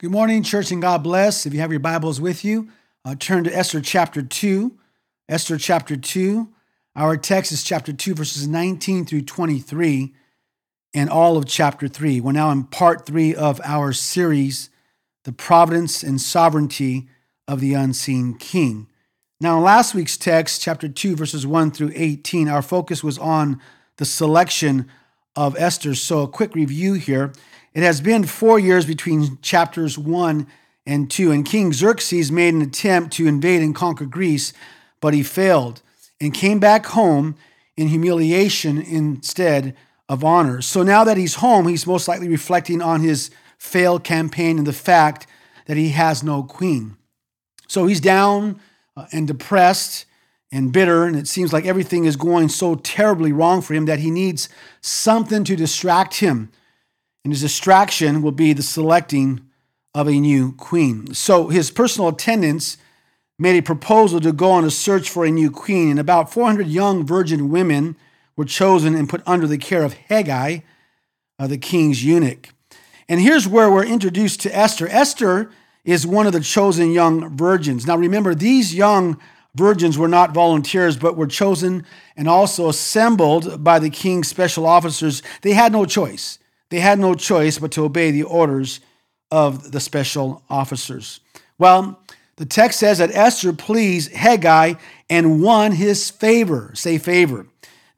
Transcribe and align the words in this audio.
Good 0.00 0.12
morning, 0.12 0.44
church, 0.44 0.70
and 0.70 0.80
God 0.80 1.02
bless. 1.02 1.44
If 1.44 1.52
you 1.52 1.58
have 1.58 1.72
your 1.72 1.80
Bibles 1.80 2.20
with 2.20 2.44
you, 2.44 2.68
uh, 3.04 3.16
turn 3.16 3.42
to 3.42 3.52
Esther 3.52 3.80
chapter 3.80 4.22
2. 4.22 4.78
Esther 5.28 5.58
chapter 5.58 5.96
2. 5.96 6.48
Our 6.94 7.16
text 7.16 7.50
is 7.50 7.64
chapter 7.64 7.92
2, 7.92 8.14
verses 8.14 8.46
19 8.46 9.06
through 9.06 9.22
23, 9.22 10.14
and 10.94 11.10
all 11.10 11.36
of 11.36 11.46
chapter 11.46 11.88
3. 11.88 12.20
We're 12.20 12.30
now 12.30 12.52
in 12.52 12.62
part 12.62 13.06
3 13.06 13.34
of 13.34 13.60
our 13.64 13.92
series, 13.92 14.70
The 15.24 15.32
Providence 15.32 16.04
and 16.04 16.20
Sovereignty 16.20 17.08
of 17.48 17.58
the 17.58 17.74
Unseen 17.74 18.34
King. 18.34 18.86
Now, 19.40 19.56
in 19.56 19.64
last 19.64 19.96
week's 19.96 20.16
text, 20.16 20.62
chapter 20.62 20.88
2, 20.88 21.16
verses 21.16 21.44
1 21.44 21.72
through 21.72 21.90
18, 21.96 22.46
our 22.46 22.62
focus 22.62 23.02
was 23.02 23.18
on 23.18 23.60
the 23.96 24.04
selection 24.04 24.88
of 25.38 25.56
Esther. 25.56 25.94
So, 25.94 26.22
a 26.22 26.28
quick 26.28 26.56
review 26.56 26.94
here. 26.94 27.32
It 27.72 27.84
has 27.84 28.00
been 28.00 28.24
four 28.24 28.58
years 28.58 28.84
between 28.84 29.38
chapters 29.40 29.96
1 29.96 30.48
and 30.84 31.08
2, 31.08 31.30
and 31.30 31.46
King 31.46 31.72
Xerxes 31.72 32.32
made 32.32 32.54
an 32.54 32.62
attempt 32.62 33.12
to 33.14 33.28
invade 33.28 33.62
and 33.62 33.72
conquer 33.72 34.04
Greece, 34.04 34.52
but 35.00 35.14
he 35.14 35.22
failed 35.22 35.80
and 36.20 36.34
came 36.34 36.58
back 36.58 36.86
home 36.86 37.36
in 37.76 37.86
humiliation 37.86 38.82
instead 38.82 39.76
of 40.08 40.24
honor. 40.24 40.60
So 40.60 40.82
now 40.82 41.04
that 41.04 41.16
he's 41.16 41.36
home, 41.36 41.68
he's 41.68 41.86
most 41.86 42.08
likely 42.08 42.26
reflecting 42.26 42.82
on 42.82 43.02
his 43.02 43.30
failed 43.58 44.02
campaign 44.02 44.58
and 44.58 44.66
the 44.66 44.72
fact 44.72 45.28
that 45.66 45.76
he 45.76 45.90
has 45.90 46.24
no 46.24 46.42
queen. 46.42 46.96
So 47.68 47.86
he's 47.86 48.00
down 48.00 48.60
uh, 48.96 49.06
and 49.12 49.28
depressed 49.28 50.06
and 50.50 50.72
bitter, 50.72 51.04
and 51.04 51.16
it 51.16 51.28
seems 51.28 51.52
like 51.52 51.66
everything 51.66 52.04
is 52.04 52.16
going 52.16 52.48
so 52.48 52.74
terribly 52.76 53.32
wrong 53.32 53.60
for 53.60 53.74
him 53.74 53.86
that 53.86 53.98
he 53.98 54.10
needs 54.10 54.48
something 54.80 55.44
to 55.44 55.56
distract 55.56 56.16
him 56.16 56.50
and 57.28 57.32
his 57.34 57.42
distraction 57.42 58.22
will 58.22 58.32
be 58.32 58.54
the 58.54 58.62
selecting 58.62 59.42
of 59.94 60.08
a 60.08 60.12
new 60.12 60.52
queen. 60.52 61.12
So 61.12 61.48
his 61.48 61.70
personal 61.70 62.08
attendants 62.08 62.78
made 63.38 63.58
a 63.58 63.62
proposal 63.62 64.18
to 64.20 64.32
go 64.32 64.50
on 64.50 64.64
a 64.64 64.70
search 64.70 65.10
for 65.10 65.26
a 65.26 65.30
new 65.30 65.50
queen, 65.50 65.90
and 65.90 66.00
about 66.00 66.32
400 66.32 66.66
young 66.66 67.04
virgin 67.04 67.50
women 67.50 67.96
were 68.34 68.46
chosen 68.46 68.94
and 68.94 69.10
put 69.10 69.22
under 69.26 69.46
the 69.46 69.58
care 69.58 69.84
of 69.84 69.94
Hegai, 70.08 70.62
uh, 71.38 71.46
the 71.46 71.58
king's 71.58 72.02
eunuch. 72.02 72.48
And 73.10 73.20
here's 73.20 73.46
where 73.46 73.70
we're 73.70 73.84
introduced 73.84 74.40
to 74.40 74.56
Esther. 74.56 74.88
Esther 74.88 75.50
is 75.84 76.06
one 76.06 76.26
of 76.26 76.32
the 76.32 76.40
chosen 76.40 76.92
young 76.92 77.36
virgins. 77.36 77.86
Now 77.86 77.98
remember, 77.98 78.34
these 78.34 78.74
young 78.74 79.20
virgins 79.54 79.98
were 79.98 80.08
not 80.08 80.32
volunteers, 80.32 80.96
but 80.96 81.16
were 81.16 81.26
chosen 81.26 81.84
and 82.16 82.28
also 82.28 82.68
assembled 82.68 83.62
by 83.64 83.78
the 83.78 83.90
king's 83.90 84.28
special 84.28 84.66
officers. 84.66 85.22
They 85.42 85.52
had 85.52 85.72
no 85.72 85.84
choice. 85.84 86.38
They 86.70 86.80
had 86.80 86.98
no 86.98 87.14
choice 87.14 87.58
but 87.58 87.72
to 87.72 87.84
obey 87.84 88.10
the 88.10 88.24
orders 88.24 88.80
of 89.30 89.72
the 89.72 89.80
special 89.80 90.42
officers. 90.48 91.20
Well, 91.58 92.00
the 92.36 92.46
text 92.46 92.78
says 92.78 92.98
that 92.98 93.14
Esther 93.14 93.52
pleased 93.52 94.12
Hegai 94.12 94.78
and 95.10 95.42
won 95.42 95.72
his 95.72 96.10
favor. 96.10 96.70
Say 96.74 96.98
favor. 96.98 97.46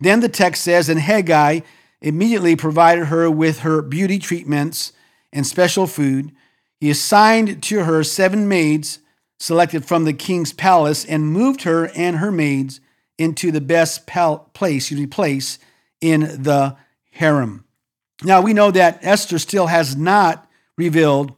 Then 0.01 0.21
the 0.21 0.29
text 0.29 0.63
says, 0.63 0.89
and 0.89 1.01
Hegai 1.01 1.63
immediately 2.01 2.57
provided 2.57 3.07
her 3.07 3.31
with 3.31 3.61
her 3.61 3.83
beauty 3.83 4.19
treatments 4.19 4.93
and 5.33 5.47
special 5.47 5.87
food. 5.87 6.33
He 6.81 6.89
assigned 6.89 7.63
to 7.65 7.85
her 7.85 8.03
seven 8.03 8.49
maids 8.49 9.01
selected 9.41 9.85
from 9.85 10.05
the 10.05 10.13
king's 10.13 10.53
palace 10.53 11.05
and 11.05 11.27
moved 11.27 11.63
her 11.63 11.91
and 11.97 12.19
her 12.19 12.31
maids 12.31 12.81
into 13.19 13.51
the 13.51 13.61
best 13.61 14.07
pal- 14.07 14.51
place, 14.53 14.85
excuse 14.85 15.01
me, 15.01 15.07
place 15.07 15.59
in 16.01 16.21
the 16.43 16.77
harem. 17.11 17.65
Now 18.23 18.43
we 18.43 18.53
know 18.53 18.71
that 18.71 19.01
Esther 19.03 19.39
still 19.39 19.67
has 19.67 19.97
not 19.97 20.49
revealed 20.77 21.33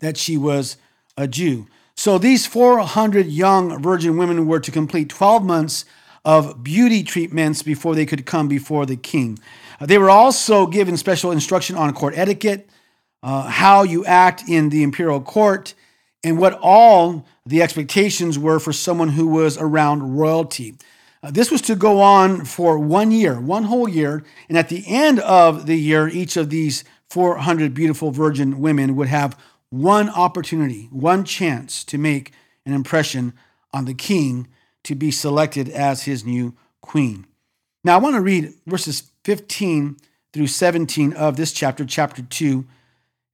that 0.00 0.16
she 0.16 0.36
was 0.36 0.78
a 1.16 1.28
Jew. 1.28 1.66
So 1.96 2.16
these 2.16 2.46
400 2.46 3.26
young 3.26 3.82
virgin 3.82 4.16
women 4.16 4.46
were 4.46 4.60
to 4.60 4.70
complete 4.70 5.08
12 5.08 5.44
months 5.44 5.84
of 6.24 6.62
beauty 6.62 7.02
treatments 7.02 7.62
before 7.62 7.94
they 7.94 8.06
could 8.06 8.24
come 8.24 8.48
before 8.48 8.86
the 8.86 8.96
king. 8.96 9.38
Uh, 9.80 9.86
they 9.86 9.98
were 9.98 10.10
also 10.10 10.66
given 10.66 10.96
special 10.96 11.30
instruction 11.30 11.76
on 11.76 11.92
court 11.92 12.16
etiquette, 12.16 12.68
uh, 13.22 13.48
how 13.48 13.82
you 13.82 14.04
act 14.04 14.48
in 14.48 14.68
the 14.68 14.82
imperial 14.82 15.20
court, 15.20 15.74
and 16.24 16.38
what 16.38 16.58
all 16.60 17.26
the 17.46 17.62
expectations 17.62 18.38
were 18.38 18.58
for 18.58 18.72
someone 18.72 19.10
who 19.10 19.28
was 19.28 19.56
around 19.56 20.16
royalty. 20.16 20.74
Uh, 21.22 21.30
this 21.30 21.50
was 21.50 21.60
to 21.62 21.74
go 21.74 22.00
on 22.00 22.44
for 22.44 22.78
one 22.78 23.10
year, 23.10 23.40
one 23.40 23.64
whole 23.64 23.88
year. 23.88 24.24
And 24.48 24.56
at 24.56 24.68
the 24.68 24.84
end 24.86 25.20
of 25.20 25.66
the 25.66 25.76
year, 25.76 26.08
each 26.08 26.36
of 26.36 26.50
these 26.50 26.84
400 27.10 27.74
beautiful 27.74 28.10
virgin 28.10 28.60
women 28.60 28.96
would 28.96 29.08
have 29.08 29.38
one 29.70 30.08
opportunity, 30.10 30.88
one 30.90 31.24
chance 31.24 31.84
to 31.84 31.98
make 31.98 32.32
an 32.64 32.72
impression 32.72 33.32
on 33.72 33.84
the 33.84 33.94
king 33.94 34.48
to 34.84 34.94
be 34.94 35.10
selected 35.10 35.68
as 35.68 36.04
his 36.04 36.24
new 36.24 36.54
queen. 36.80 37.26
Now, 37.84 37.94
I 37.94 38.00
want 38.00 38.14
to 38.16 38.20
read 38.20 38.54
verses 38.66 39.10
15 39.24 39.96
through 40.32 40.46
17 40.46 41.12
of 41.14 41.36
this 41.36 41.52
chapter, 41.52 41.84
chapter 41.84 42.22
2. 42.22 42.66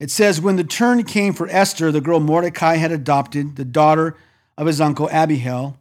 It 0.00 0.10
says, 0.10 0.40
When 0.40 0.56
the 0.56 0.64
turn 0.64 1.04
came 1.04 1.32
for 1.32 1.48
Esther, 1.48 1.92
the 1.92 2.00
girl 2.00 2.20
Mordecai 2.20 2.76
had 2.76 2.92
adopted, 2.92 3.56
the 3.56 3.64
daughter 3.64 4.16
of 4.58 4.66
his 4.66 4.80
uncle 4.80 5.08
Abihail, 5.12 5.78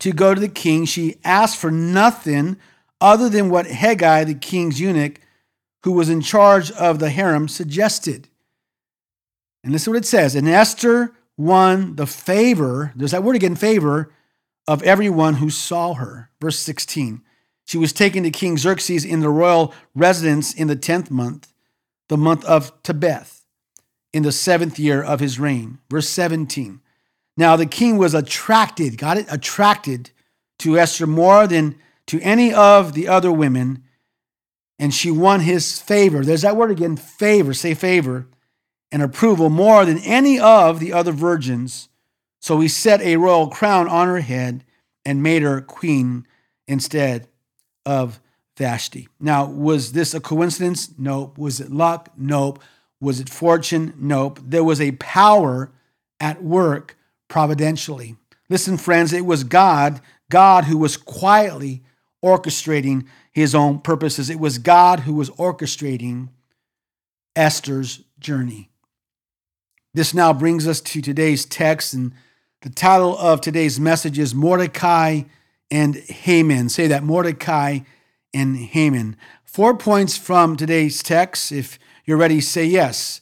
to 0.00 0.12
go 0.12 0.34
to 0.34 0.40
the 0.40 0.48
king, 0.48 0.84
she 0.84 1.16
asked 1.24 1.56
for 1.56 1.70
nothing 1.70 2.56
other 3.00 3.28
than 3.28 3.50
what 3.50 3.66
Hegai, 3.66 4.26
the 4.26 4.34
king's 4.34 4.80
eunuch, 4.80 5.20
who 5.84 5.92
was 5.92 6.08
in 6.08 6.20
charge 6.20 6.70
of 6.72 6.98
the 6.98 7.10
harem, 7.10 7.48
suggested. 7.48 8.28
And 9.62 9.72
this 9.72 9.82
is 9.82 9.88
what 9.88 9.96
it 9.96 10.06
says. 10.06 10.34
And 10.34 10.48
Esther 10.48 11.12
won 11.36 11.96
the 11.96 12.06
favor, 12.06 12.92
there's 12.96 13.12
that 13.12 13.22
word 13.22 13.36
again, 13.36 13.54
favor, 13.54 14.12
of 14.66 14.82
everyone 14.82 15.34
who 15.34 15.50
saw 15.50 15.94
her. 15.94 16.30
Verse 16.40 16.58
16. 16.58 17.22
She 17.64 17.78
was 17.78 17.92
taken 17.92 18.22
to 18.24 18.30
King 18.30 18.56
Xerxes 18.58 19.04
in 19.04 19.20
the 19.20 19.28
royal 19.28 19.74
residence 19.94 20.54
in 20.54 20.68
the 20.68 20.76
10th 20.76 21.10
month, 21.10 21.52
the 22.08 22.16
month 22.16 22.44
of 22.44 22.82
Tebeth, 22.82 23.42
in 24.12 24.22
the 24.22 24.32
seventh 24.32 24.78
year 24.78 25.02
of 25.02 25.20
his 25.20 25.38
reign. 25.38 25.78
Verse 25.90 26.08
17. 26.08 26.80
Now 27.36 27.56
the 27.56 27.66
king 27.66 27.98
was 27.98 28.14
attracted, 28.14 28.98
got 28.98 29.16
it? 29.16 29.26
Attracted 29.30 30.10
to 30.60 30.78
Esther 30.78 31.06
more 31.06 31.46
than 31.46 31.76
to 32.06 32.20
any 32.20 32.52
of 32.52 32.94
the 32.94 33.06
other 33.06 33.30
women, 33.30 33.84
and 34.78 34.92
she 34.94 35.10
won 35.10 35.40
his 35.40 35.78
favor. 35.78 36.24
There's 36.24 36.42
that 36.42 36.56
word 36.56 36.70
again 36.70 36.96
favor, 36.96 37.52
say 37.54 37.74
favor, 37.74 38.26
and 38.90 39.02
approval 39.02 39.50
more 39.50 39.84
than 39.84 39.98
any 39.98 40.40
of 40.40 40.80
the 40.80 40.92
other 40.92 41.12
virgins. 41.12 41.88
So 42.40 42.60
he 42.60 42.68
set 42.68 43.00
a 43.02 43.16
royal 43.16 43.48
crown 43.48 43.88
on 43.88 44.08
her 44.08 44.20
head 44.20 44.64
and 45.04 45.22
made 45.22 45.42
her 45.42 45.60
queen 45.60 46.26
instead 46.66 47.28
of 47.84 48.20
Vashti. 48.58 49.08
Now, 49.20 49.46
was 49.46 49.92
this 49.92 50.12
a 50.14 50.20
coincidence? 50.20 50.92
Nope. 50.98 51.38
Was 51.38 51.60
it 51.60 51.70
luck? 51.72 52.10
Nope. 52.16 52.60
Was 53.00 53.20
it 53.20 53.30
fortune? 53.30 53.94
Nope. 53.96 54.40
There 54.42 54.64
was 54.64 54.80
a 54.80 54.92
power 54.92 55.70
at 56.20 56.42
work 56.42 56.96
providentially. 57.28 58.16
Listen, 58.50 58.76
friends, 58.76 59.12
it 59.12 59.24
was 59.24 59.44
God, 59.44 60.00
God 60.28 60.64
who 60.64 60.76
was 60.76 60.96
quietly 60.96 61.82
orchestrating 62.24 63.06
his 63.30 63.54
own 63.54 63.78
purposes. 63.78 64.28
It 64.28 64.40
was 64.40 64.58
God 64.58 65.00
who 65.00 65.14
was 65.14 65.30
orchestrating 65.30 66.30
Esther's 67.36 68.02
journey. 68.18 68.70
This 69.94 70.12
now 70.12 70.32
brings 70.32 70.66
us 70.66 70.80
to 70.80 71.00
today's 71.00 71.44
text, 71.44 71.94
and 71.94 72.12
the 72.62 72.70
title 72.70 73.16
of 73.16 73.40
today's 73.40 73.78
message 73.78 74.18
is 74.18 74.34
Mordecai 74.34 75.22
and 75.70 75.94
Haman. 75.94 76.68
Say 76.68 76.88
that 76.88 77.04
Mordecai 77.04 77.80
and 78.32 78.56
Haman. 78.56 79.16
Four 79.44 79.76
points 79.76 80.16
from 80.16 80.56
today's 80.56 81.02
text. 81.02 81.52
If 81.52 81.78
you're 82.04 82.16
ready, 82.16 82.40
say 82.40 82.64
yes. 82.64 83.20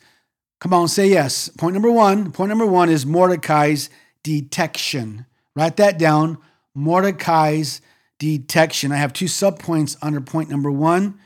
Come 0.60 0.72
on, 0.72 0.88
say 0.88 1.08
yes. 1.08 1.48
Point 1.50 1.74
number 1.74 1.90
one. 1.90 2.32
Point 2.32 2.48
number 2.48 2.66
one 2.66 2.88
is 2.88 3.06
Mordecai's 3.06 3.90
detection. 4.22 5.26
Write 5.54 5.76
that 5.76 5.98
down. 5.98 6.38
Mordecai's 6.74 7.80
detection. 8.18 8.92
I 8.92 8.96
have 8.96 9.12
two 9.12 9.26
subpoints 9.26 9.96
under 10.02 10.20
point 10.20 10.50
number 10.50 10.70
one. 10.70 11.18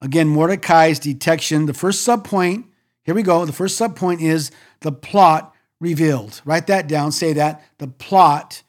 Again, 0.00 0.28
Mordecai's 0.28 0.98
detection. 0.98 1.66
The 1.66 1.74
first 1.74 2.06
subpoint, 2.06 2.64
here 3.04 3.14
we 3.14 3.22
go. 3.22 3.44
The 3.44 3.52
first 3.52 3.80
subpoint 3.80 4.20
is 4.20 4.50
the 4.80 4.92
plot 4.92 5.54
revealed. 5.80 6.40
Write 6.44 6.66
that 6.66 6.86
down. 6.86 7.12
Say 7.12 7.32
that. 7.32 7.62
The 7.78 7.88
plot 7.88 8.62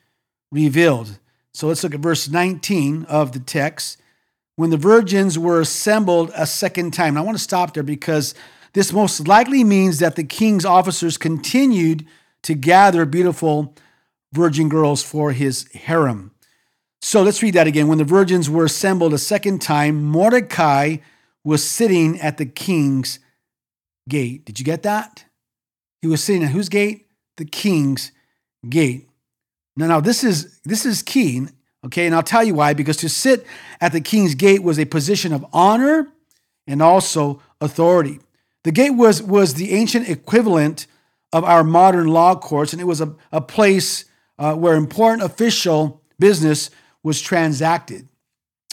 revealed. 0.52 1.20
So 1.54 1.68
let's 1.68 1.84
look 1.84 1.96
at 1.96 2.00
verse 2.00 2.30
19 2.30 3.06
of 3.06 3.32
the 3.32 3.40
text. 3.40 4.00
When 4.58 4.72
the 4.72 4.78
virgins 4.78 5.40
were 5.40 5.62
assembled 5.62 6.32
a 6.36 6.46
second 6.48 6.92
time. 6.92 7.14
Now, 7.14 7.22
I 7.22 7.24
want 7.24 7.38
to 7.38 7.44
stop 7.44 7.74
there 7.74 7.84
because 7.84 8.34
this 8.74 8.92
most 8.92 9.28
likely 9.28 9.64
means 9.64 10.00
that 10.00 10.16
the 10.16 10.24
king's 10.24 10.66
officers 10.66 11.18
continued 11.18 12.06
to 12.42 12.56
gather 12.56 13.06
beautiful 13.06 13.76
virgin 14.34 14.68
girls 14.68 15.04
for 15.04 15.32
his 15.32 15.68
harem. 15.74 16.32
So 17.02 17.22
let's 17.22 17.44
read 17.44 17.54
that 17.54 17.68
again. 17.68 17.88
When 17.88 18.00
the 18.00 18.04
virgins 18.04 18.50
were 18.50 18.66
assembled 18.66 19.14
a 19.14 19.20
second 19.20 19.62
time, 19.62 20.04
Mordecai 20.04 20.98
was 21.44 21.64
sitting 21.64 22.20
at 22.20 22.38
the 22.38 22.46
king's 22.46 23.20
gate. 24.10 24.44
Did 24.44 24.60
you 24.60 24.66
get 24.66 24.84
that? 24.84 25.26
He 26.02 26.08
was 26.08 26.24
sitting 26.24 26.44
at 26.44 26.50
whose 26.50 26.70
gate? 26.70 27.08
The 27.38 27.46
king's 27.46 28.12
gate. 28.68 29.08
Now, 29.76 29.88
now 29.88 30.00
this 30.00 30.24
is 30.24 30.60
this 30.62 30.84
is 30.84 31.04
key. 31.04 31.48
Okay, 31.88 32.06
and 32.06 32.14
I'll 32.14 32.24
tell 32.24 32.44
you 32.44 32.54
why. 32.54 32.74
Because 32.74 32.98
to 32.98 33.10
sit 33.10 33.46
at 33.80 33.94
the 33.94 34.02
king's 34.02 34.36
gate 34.36 34.62
was 34.62 34.78
a 34.78 34.86
position 34.86 35.32
of 35.34 35.46
honor 35.54 36.12
and 36.68 36.82
also 36.82 37.42
authority. 37.62 38.20
The 38.64 38.72
gate 38.72 38.92
was, 38.92 39.24
was 39.24 39.54
the 39.54 39.72
ancient 39.72 40.10
equivalent 40.10 40.88
of 41.32 41.46
our 41.46 41.64
modern 41.64 42.08
law 42.08 42.36
courts, 42.36 42.74
and 42.74 42.82
it 42.82 42.86
was 42.86 43.00
a, 43.00 43.16
a 43.32 43.40
place 43.40 44.06
uh, 44.38 44.56
where 44.56 44.76
important 44.76 45.24
official 45.24 46.02
business 46.20 46.70
was 47.04 47.22
transacted. 47.22 48.08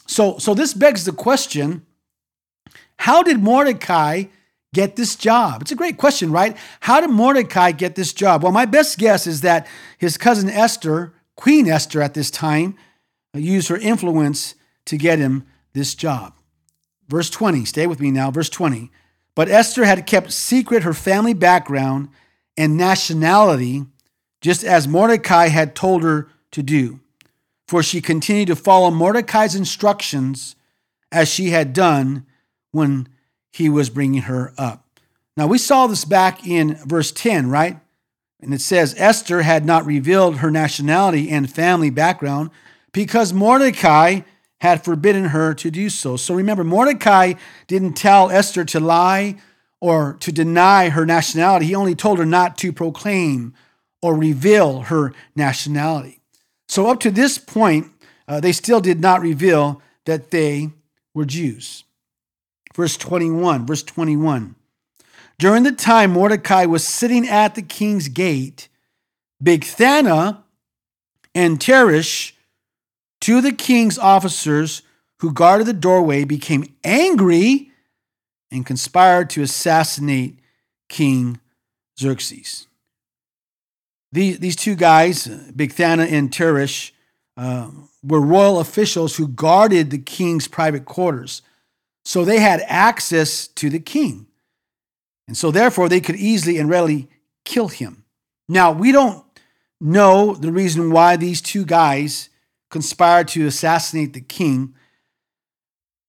So, 0.07 0.39
so 0.39 0.55
this 0.55 0.75
begs 0.75 1.05
the 1.05 1.13
question 1.13 1.87
how 2.97 3.23
did 3.23 3.43
Mordecai 3.43 4.25
get 4.73 4.97
this 4.97 5.15
job? 5.15 5.63
It's 5.63 5.73
a 5.73 5.77
great 5.77 5.99
question, 5.99 6.33
right? 6.33 6.57
How 6.81 7.01
did 7.01 7.11
Mordecai 7.11 7.73
get 7.73 7.97
this 7.97 8.13
job? 8.13 8.43
Well, 8.43 8.53
my 8.53 8.67
best 8.67 8.99
guess 8.99 9.27
is 9.27 9.41
that 9.43 9.67
his 9.99 10.17
cousin 10.17 10.49
Esther, 10.49 11.13
Queen 11.37 11.69
Esther 11.69 12.01
at 12.01 12.15
this 12.15 12.31
time, 12.31 12.77
used 13.41 13.69
her 13.69 13.77
influence 13.77 14.55
to 14.87 14.97
get 14.97 15.19
him 15.19 15.45
this 15.73 15.95
job. 15.95 16.35
Verse 17.09 17.31
20, 17.31 17.65
stay 17.65 17.87
with 17.87 18.01
me 18.01 18.11
now. 18.11 18.31
Verse 18.31 18.49
20. 18.49 18.91
But 19.35 19.49
Esther 19.49 19.85
had 19.85 20.07
kept 20.07 20.33
secret 20.33 20.85
her 20.85 20.95
family 20.95 21.35
background 21.35 22.09
and 22.57 22.77
nationality, 22.77 23.85
just 24.41 24.63
as 24.63 24.87
Mordecai 24.87 25.49
had 25.49 25.75
told 25.75 26.03
her 26.03 26.29
to 26.53 26.63
do. 26.63 27.01
For 27.67 27.83
she 27.83 28.01
continued 28.01 28.49
to 28.49 28.57
follow 28.57 28.91
Mordecai's 28.91 29.55
instructions 29.55 30.55
as 31.11 31.29
she 31.29 31.51
had 31.51 31.73
done 31.73 32.27
when 32.71 33.09
he 33.53 33.69
was 33.69 33.91
bringing 33.91 34.23
her 34.23 34.53
up. 34.57 34.85
Now, 35.37 35.47
we 35.47 35.59
saw 35.59 35.87
this 35.87 36.05
back 36.05 36.47
in 36.47 36.77
verse 36.85 37.11
10, 37.11 37.51
right? 37.51 37.79
And 38.41 38.55
it 38.55 38.61
says 38.61 38.95
Esther 38.99 39.43
had 39.43 39.65
not 39.65 39.87
revealed 39.87 40.37
her 40.37 40.51
nationality 40.51 41.31
and 41.31 41.51
family 41.51 41.91
background 41.91 42.51
because 42.95 43.35
Mordecai 43.35 44.21
had 44.61 44.83
forbidden 44.83 45.27
her 45.27 45.53
to 45.53 45.71
do 45.71 45.91
so. 45.91 46.17
So 46.17 46.33
remember, 46.33 46.65
Mordecai 46.65 47.35
didn't 47.67 47.95
tell 47.95 48.31
Esther 48.31 48.65
to 48.67 48.81
lie 48.81 49.37
or 49.81 50.17
to 50.21 50.33
deny 50.33 50.89
her 50.89 51.05
nationality. 51.05 51.67
He 51.67 51.75
only 51.75 51.95
told 51.95 52.19
her 52.19 52.25
not 52.25 52.57
to 52.59 52.73
proclaim 52.73 53.53
or 54.01 54.15
reveal 54.15 54.83
her 54.83 55.13
nationality. 55.37 56.21
So 56.69 56.87
up 56.87 57.01
to 57.01 57.11
this 57.11 57.37
point, 57.37 57.89
uh, 58.27 58.41
they 58.41 58.53
still 58.53 58.81
did 58.81 59.01
not 59.01 59.21
reveal 59.21 59.83
that 60.07 60.31
they 60.31 60.71
were 61.13 61.27
Jews. 61.27 61.85
Verse 62.75 62.97
21, 62.97 63.67
verse 63.67 63.83
21. 63.83 64.55
During 65.39 65.65
the 65.65 65.73
time 65.73 66.13
Mordecai 66.13 66.65
was 66.65 66.87
sitting 66.87 67.29
at 67.29 67.55
the 67.55 67.63
king's 67.63 68.09
gate, 68.09 68.69
Bigthana 69.43 70.43
and 71.35 71.59
Teresh 71.59 72.34
Two 73.25 73.39
of 73.39 73.43
the 73.43 73.53
king's 73.53 73.99
officers 73.99 74.83
who 75.21 75.33
guarded 75.33 75.67
the 75.67 75.73
doorway 75.73 76.25
became 76.25 76.75
angry 76.85 77.71
and 78.51 78.67
conspired 78.67 79.31
to 79.31 79.41
assassinate 79.41 80.41
King 80.91 81.41
Xerxes. 81.99 82.67
These, 84.13 84.41
these 84.41 84.57
two 84.57 84.75
guys, 84.75 85.27
Bigthana 85.27 86.13
and 86.13 86.31
Teresh, 86.31 86.91
uh, 87.39 87.71
were 88.03 88.21
royal 88.21 88.61
officials 88.61 89.17
who 89.17 89.27
guarded 89.27 89.91
the 89.91 89.97
king's 89.97 90.47
private 90.47 90.85
quarters. 90.85 91.41
So 92.05 92.27
they 92.27 92.41
had 92.41 92.61
access 92.67 93.49
to 93.49 93.71
the 93.71 93.81
king. 93.81 94.27
And 95.27 95.35
so, 95.35 95.51
therefore, 95.51 95.89
they 95.89 96.03
could 96.03 96.17
easily 96.17 96.59
and 96.59 96.69
readily 96.69 97.09
kill 97.47 97.69
him. 97.69 98.05
Now, 98.51 98.71
we 98.71 98.93
don't 98.93 99.25
know 99.81 100.35
the 100.35 100.53
reason 100.53 100.91
why 100.91 101.17
these 101.17 101.41
two 101.41 101.65
guys 101.65 102.29
conspired 102.75 103.29
to 103.29 103.47
assassinate 103.47 104.15
the 104.15 104.21
king. 104.21 104.75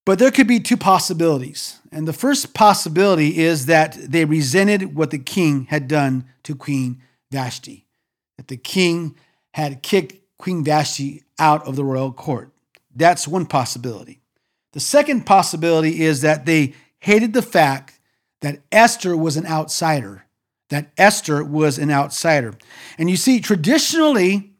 But 0.03 0.17
there 0.17 0.31
could 0.31 0.47
be 0.47 0.59
two 0.59 0.77
possibilities. 0.77 1.79
And 1.91 2.07
the 2.07 2.11
first 2.11 2.55
possibility 2.55 3.37
is 3.37 3.67
that 3.67 3.93
they 3.93 4.25
resented 4.25 4.95
what 4.95 5.11
the 5.11 5.19
king 5.19 5.65
had 5.65 5.87
done 5.87 6.25
to 6.41 6.55
Queen 6.55 7.03
Vashti, 7.31 7.85
that 8.37 8.47
the 8.47 8.57
king 8.57 9.15
had 9.53 9.83
kicked 9.83 10.15
Queen 10.39 10.63
Vashti 10.63 11.21
out 11.37 11.67
of 11.67 11.75
the 11.75 11.85
royal 11.85 12.11
court. 12.11 12.51
That's 12.95 13.27
one 13.27 13.45
possibility. 13.45 14.21
The 14.73 14.79
second 14.79 15.27
possibility 15.27 16.01
is 16.01 16.21
that 16.21 16.47
they 16.47 16.73
hated 16.97 17.33
the 17.33 17.43
fact 17.43 17.99
that 18.41 18.63
Esther 18.71 19.15
was 19.15 19.37
an 19.37 19.45
outsider, 19.45 20.25
that 20.71 20.91
Esther 20.97 21.43
was 21.43 21.77
an 21.77 21.91
outsider. 21.91 22.55
And 22.97 23.07
you 23.07 23.17
see, 23.17 23.39
traditionally, 23.39 24.54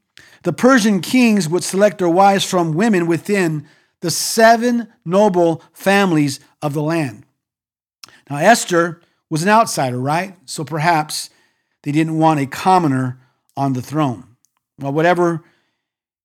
the 0.45 0.53
Persian 0.53 1.01
kings 1.01 1.49
would 1.49 1.63
select 1.63 1.97
their 1.97 2.07
wives 2.07 2.45
from 2.45 2.73
women 2.73 3.07
within 3.07 3.67
the 4.01 4.11
seven 4.11 4.87
noble 5.03 5.63
families 5.73 6.39
of 6.61 6.73
the 6.73 6.83
land. 6.83 7.25
Now, 8.29 8.37
Esther 8.37 9.01
was 9.27 9.41
an 9.41 9.49
outsider, 9.49 9.99
right? 9.99 10.37
So 10.45 10.63
perhaps 10.63 11.31
they 11.81 11.91
didn't 11.91 12.19
want 12.19 12.39
a 12.39 12.45
commoner 12.45 13.19
on 13.57 13.73
the 13.73 13.81
throne. 13.81 14.35
Well, 14.79 14.93
whatever 14.93 15.43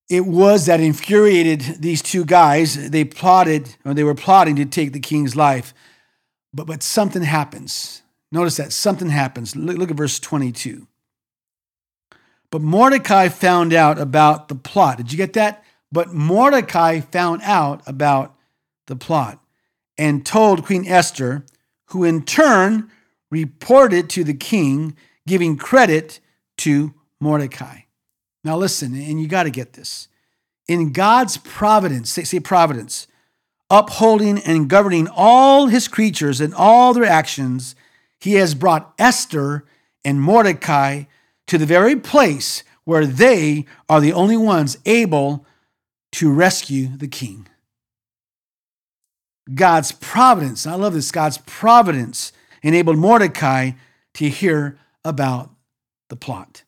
it 0.07 0.27
was 0.27 0.67
that 0.67 0.79
infuriated 0.79 1.61
these 1.79 2.03
two 2.03 2.23
guys, 2.23 2.91
they 2.91 3.03
plotted, 3.03 3.75
or 3.83 3.95
they 3.95 4.03
were 4.03 4.13
plotting 4.13 4.55
to 4.57 4.65
take 4.65 4.93
the 4.93 4.99
king's 4.99 5.35
life. 5.35 5.73
But, 6.53 6.67
but 6.67 6.83
something 6.83 7.23
happens. 7.23 8.03
Notice 8.31 8.57
that 8.57 8.71
something 8.71 9.09
happens. 9.09 9.55
Look, 9.55 9.77
look 9.77 9.89
at 9.89 9.97
verse 9.97 10.19
22. 10.19 10.85
But 12.51 12.61
Mordecai 12.61 13.29
found 13.29 13.73
out 13.73 13.97
about 13.97 14.49
the 14.49 14.55
plot. 14.55 14.97
Did 14.97 15.11
you 15.11 15.17
get 15.17 15.33
that? 15.33 15.63
But 15.91 16.13
Mordecai 16.13 16.99
found 16.99 17.41
out 17.43 17.81
about 17.87 18.35
the 18.87 18.95
plot 18.95 19.39
and 19.97 20.25
told 20.25 20.65
Queen 20.65 20.85
Esther, 20.85 21.45
who 21.87 22.03
in 22.03 22.23
turn 22.23 22.91
reported 23.29 24.09
to 24.11 24.23
the 24.23 24.33
king, 24.33 24.95
giving 25.25 25.57
credit 25.57 26.19
to 26.57 26.93
Mordecai. 27.19 27.81
Now, 28.43 28.57
listen, 28.57 28.93
and 28.95 29.21
you 29.21 29.27
got 29.27 29.43
to 29.43 29.49
get 29.49 29.73
this. 29.73 30.07
In 30.67 30.91
God's 30.91 31.37
providence, 31.37 32.09
say, 32.09 32.23
say 32.23 32.39
providence, 32.39 33.07
upholding 33.69 34.39
and 34.39 34.69
governing 34.69 35.07
all 35.07 35.67
his 35.67 35.87
creatures 35.87 36.41
and 36.41 36.53
all 36.53 36.93
their 36.93 37.05
actions, 37.05 37.75
he 38.19 38.33
has 38.33 38.55
brought 38.55 38.93
Esther 38.99 39.65
and 40.03 40.21
Mordecai 40.21 41.03
to 41.51 41.57
the 41.57 41.65
very 41.65 41.97
place 41.97 42.63
where 42.85 43.05
they 43.05 43.65
are 43.89 43.99
the 43.99 44.13
only 44.13 44.37
ones 44.37 44.77
able 44.85 45.45
to 46.09 46.31
rescue 46.31 46.87
the 46.95 47.09
king. 47.09 47.45
God's 49.53 49.91
providence, 49.91 50.65
I 50.65 50.75
love 50.75 50.93
this, 50.93 51.11
God's 51.11 51.39
providence 51.39 52.31
enabled 52.63 52.97
Mordecai 52.97 53.71
to 54.13 54.29
hear 54.29 54.79
about 55.03 55.49
the 56.07 56.15
plot. 56.15 56.63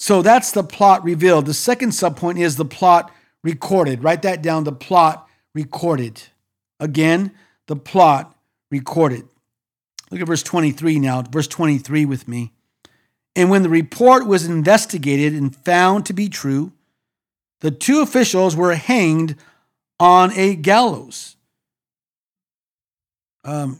So 0.00 0.20
that's 0.20 0.50
the 0.50 0.64
plot 0.64 1.04
revealed. 1.04 1.46
The 1.46 1.54
second 1.54 1.90
subpoint 1.90 2.40
is 2.40 2.56
the 2.56 2.64
plot 2.64 3.12
recorded. 3.44 4.02
Write 4.02 4.22
that 4.22 4.42
down 4.42 4.64
the 4.64 4.72
plot 4.72 5.28
recorded. 5.54 6.20
Again, 6.80 7.30
the 7.68 7.76
plot 7.76 8.36
recorded. 8.68 9.28
Look 10.10 10.20
at 10.20 10.26
verse 10.26 10.42
23 10.42 10.98
now. 10.98 11.22
Verse 11.22 11.46
23 11.46 12.04
with 12.04 12.26
me. 12.26 12.52
And 13.36 13.50
when 13.50 13.62
the 13.62 13.68
report 13.68 14.26
was 14.26 14.46
investigated 14.46 15.34
and 15.34 15.54
found 15.54 16.06
to 16.06 16.14
be 16.14 16.30
true, 16.30 16.72
the 17.60 17.70
two 17.70 18.00
officials 18.00 18.56
were 18.56 18.74
hanged 18.74 19.36
on 20.00 20.32
a 20.32 20.56
gallows. 20.56 21.36
Um, 23.44 23.78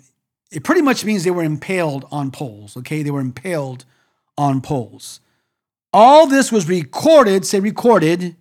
it 0.52 0.62
pretty 0.62 0.82
much 0.82 1.04
means 1.04 1.24
they 1.24 1.30
were 1.30 1.42
impaled 1.42 2.06
on 2.12 2.30
poles, 2.30 2.76
okay? 2.76 3.02
They 3.02 3.10
were 3.10 3.20
impaled 3.20 3.86
on 4.36 4.60
poles. 4.60 5.20
All 5.92 6.26
this 6.26 6.52
was 6.52 6.68
recorded, 6.68 7.46
say 7.46 7.58
recorded, 7.58 8.36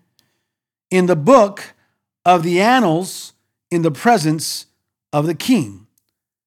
in 0.92 1.06
the 1.06 1.16
book 1.16 1.74
of 2.26 2.44
the 2.44 2.60
annals 2.60 3.34
in 3.72 3.82
the 3.82 3.92
presence 3.92 4.66
of 5.14 5.26
the 5.26 5.36
king. 5.36 5.88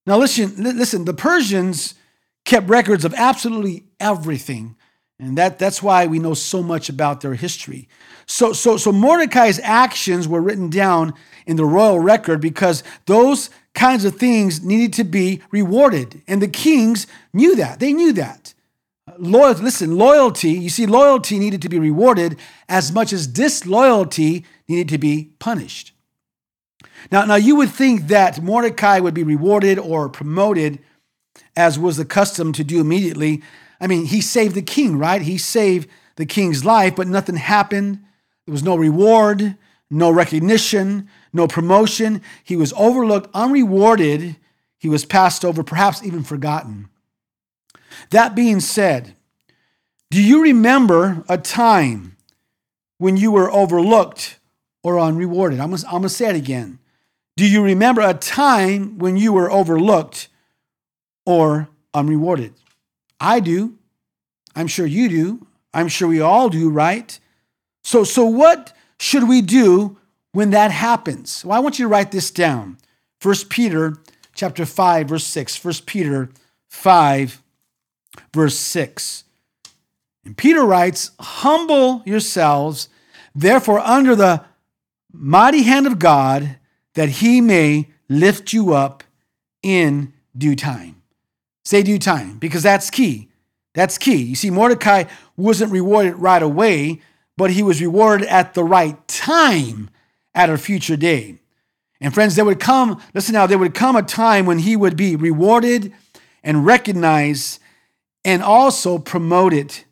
Now 0.07 0.19
listen, 0.19 0.55
listen, 0.63 1.07
the 1.07 1.15
Persians 1.15 1.95
kept 2.49 2.67
records 2.69 3.05
of 3.05 3.13
absolutely 3.15 3.85
everything. 4.01 4.75
And 5.21 5.37
that, 5.37 5.59
that's 5.59 5.83
why 5.83 6.07
we 6.07 6.19
know 6.19 6.33
so 6.33 6.63
much 6.63 6.89
about 6.89 7.21
their 7.21 7.35
history. 7.35 7.89
So, 8.25 8.55
so, 8.55 8.79
so 8.79 8.91
Mordecai's 8.91 9.61
actions 9.63 10.27
were 10.27 10.41
written 10.41 10.71
down 10.71 11.13
in 11.47 11.57
the 11.57 11.67
royal 11.67 12.01
record 12.01 12.41
because 12.41 12.83
those 13.05 13.51
kinds 13.75 14.07
of 14.07 14.17
things 14.17 14.65
needed 14.65 14.95
to 14.95 15.05
be 15.05 15.43
rewarded. 15.51 16.23
And 16.27 16.41
the 16.41 16.49
kings 16.49 17.07
knew 17.35 17.55
that. 17.57 17.81
They 17.81 17.93
knew 17.93 18.13
that. 18.15 18.55
Loyalty, 19.19 19.63
listen, 19.63 19.99
loyalty, 19.99 20.53
you 20.53 20.71
see, 20.71 20.87
loyalty 20.87 21.39
needed 21.39 21.61
to 21.63 21.69
be 21.69 21.79
rewarded 21.79 22.39
as 22.67 22.93
much 22.93 23.13
as 23.13 23.27
disloyalty 23.27 24.47
needed 24.69 24.89
to 24.89 24.99
be 24.99 25.33
punished. 25.39 25.93
Now, 27.13 27.27
now 27.27 27.35
you 27.35 27.57
would 27.57 27.71
think 27.71 28.09
that 28.09 28.43
Mordecai 28.43 29.01
would 29.01 29.15
be 29.15 29.23
rewarded 29.23 29.79
or 29.79 30.09
promoted 30.09 30.79
as 31.59 31.77
was 31.77 31.97
the 31.97 32.05
custom 32.05 32.53
to 32.53 32.63
do 32.63 32.81
immediately. 32.81 33.43
I 33.81 33.89
mean, 33.89 34.07
he 34.07 34.21
saved 34.21 34.55
the 34.55 34.63
king, 34.63 34.97
right? 34.97 35.21
He 35.21 35.37
saved 35.39 35.89
the 36.15 36.25
king's 36.25 36.65
life, 36.65 36.95
but 36.95 37.09
nothing 37.09 37.35
happened. 37.35 37.99
There 38.47 38.53
was 38.53 38.63
no 38.63 38.77
reward, 38.77 39.57
no 39.91 40.09
recognition, 40.09 41.09
no 41.33 41.49
promotion. 41.49 42.23
He 42.45 42.55
was 42.55 42.73
overlooked, 42.75 43.31
unrewarded. 43.35 44.37
He 44.79 44.89
was 44.89 45.05
passed 45.05 45.45
over, 45.45 45.65
perhaps 45.65 46.01
even 46.05 46.23
forgotten. 46.23 46.91
That 48.11 48.37
being 48.37 48.61
said, 48.61 49.17
do 50.13 50.23
you 50.23 50.41
remember 50.41 51.25
a 51.29 51.39
time 51.39 52.17
when 52.99 53.17
you 53.17 53.33
were 53.33 53.51
overlooked 53.51 54.39
or 54.85 55.01
unrewarded? 55.01 55.59
I'm 55.59 55.71
going 55.71 56.03
to 56.03 56.09
say 56.09 56.29
it 56.29 56.37
again. 56.37 56.79
Do 57.37 57.45
you 57.45 57.65
remember 57.65 58.01
a 58.01 58.15
time 58.15 58.99
when 58.99 59.17
you 59.17 59.33
were 59.33 59.51
overlooked 59.51 60.29
or 61.29 61.69
unrewarded? 61.93 62.55
I 63.21 63.41
do. 63.41 63.75
I'm 64.57 64.67
sure 64.67 64.87
you 64.87 65.11
do. 65.11 65.47
I'm 65.75 65.89
sure 65.89 66.09
we 66.09 66.23
all 66.23 66.49
do, 66.49 66.71
right? 66.71 67.21
So, 67.85 68.03
so 68.03 68.25
what 68.25 68.75
should 68.99 69.29
we 69.29 69.43
do 69.43 69.99
when 70.33 70.51
that 70.51 70.71
happens? 70.71 71.45
Well, 71.45 71.55
I 71.55 71.61
want 71.61 71.79
you 71.79 71.85
to 71.85 71.89
write 71.91 72.13
this 72.13 72.31
down. 72.31 72.79
1 73.23 73.35
Peter 73.51 73.99
chapter 74.35 74.65
5, 74.65 75.09
verse 75.11 75.25
6. 75.25 75.63
1 75.63 75.75
Peter 75.85 76.31
5, 76.69 77.43
verse 78.33 78.57
6. 78.57 79.25
And 80.25 80.35
Peter 80.35 80.65
writes, 80.65 81.11
Humble 81.21 82.03
yourselves, 82.07 82.89
therefore, 83.35 83.81
under 83.81 84.17
the 84.17 84.47
mighty 85.13 85.65
hand 85.65 85.87
of 85.87 85.99
God, 85.99 86.57
that 86.95 87.11
he 87.11 87.43
may 87.43 87.91
lift 88.09 88.55
you 88.55 88.73
up 88.73 89.05
in 89.63 90.15
due 90.35 90.57
time. 90.57 90.98
Say 91.69 91.83
due 91.83 91.99
time, 91.99 92.39
because 92.39 92.63
that's 92.63 92.89
key. 92.89 93.29
That's 93.75 93.99
key. 93.99 94.17
You 94.17 94.37
see, 94.37 94.49
Mordecai 94.49 95.05
wasn't 95.37 95.71
rewarded 95.71 96.15
right 96.15 96.43
away, 96.43 97.03
but 97.37 97.51
he 97.51 97.63
was 97.63 97.83
rewarded 97.83 98.27
at 98.27 98.55
the 98.55 98.65
right 98.65 99.07
time 99.07 99.91
at 100.35 100.49
a 100.49 100.57
future 100.57 100.97
day. 100.97 101.41
And 102.01 102.15
friends, 102.15 102.37
there 102.37 102.47
would 102.47 102.59
come, 102.59 103.03
listen 103.13 103.35
now, 103.35 103.47
there 103.47 103.59
would 103.59 103.75
come 103.75 103.97
a 103.97 104.03
time 104.03 104.47
when 104.47 104.61
he 104.61 104.77
would 104.77 104.97
be 104.97 105.15
rewarded 105.15 105.93
and 106.43 106.65
recognized 106.65 107.61
and 108.25 108.43
also 108.43 108.97
promoted 108.97 109.85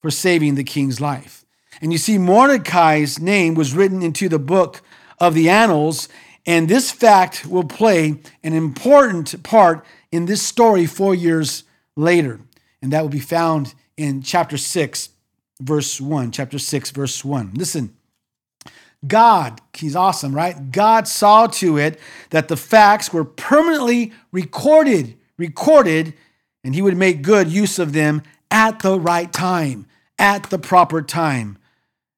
for 0.00 0.10
saving 0.10 0.54
the 0.54 0.64
king's 0.64 1.02
life. 1.02 1.44
And 1.82 1.92
you 1.92 1.98
see, 1.98 2.16
Mordecai's 2.16 3.20
name 3.20 3.52
was 3.52 3.74
written 3.74 4.00
into 4.00 4.30
the 4.30 4.38
book 4.38 4.80
of 5.18 5.34
the 5.34 5.50
annals, 5.50 6.08
and 6.46 6.66
this 6.66 6.90
fact 6.90 7.44
will 7.44 7.64
play 7.64 8.22
an 8.42 8.54
important 8.54 9.42
part 9.42 9.84
in 10.14 10.26
this 10.26 10.42
story 10.42 10.86
four 10.86 11.14
years 11.14 11.64
later. 11.96 12.40
And 12.80 12.92
that 12.92 13.02
will 13.02 13.08
be 13.08 13.18
found 13.18 13.74
in 13.96 14.22
chapter 14.22 14.56
6, 14.56 15.08
verse 15.60 16.00
1. 16.00 16.30
Chapter 16.30 16.58
6, 16.58 16.90
verse 16.92 17.24
1. 17.24 17.52
Listen. 17.54 17.96
God, 19.06 19.60
he's 19.74 19.96
awesome, 19.96 20.34
right? 20.34 20.70
God 20.70 21.06
saw 21.06 21.46
to 21.48 21.76
it 21.76 22.00
that 22.30 22.48
the 22.48 22.56
facts 22.56 23.12
were 23.12 23.24
permanently 23.24 24.12
recorded, 24.32 25.18
recorded, 25.36 26.14
and 26.62 26.74
he 26.74 26.80
would 26.80 26.96
make 26.96 27.20
good 27.20 27.48
use 27.48 27.78
of 27.78 27.92
them 27.92 28.22
at 28.50 28.80
the 28.80 28.98
right 28.98 29.30
time, 29.30 29.86
at 30.18 30.44
the 30.44 30.58
proper 30.58 31.02
time, 31.02 31.58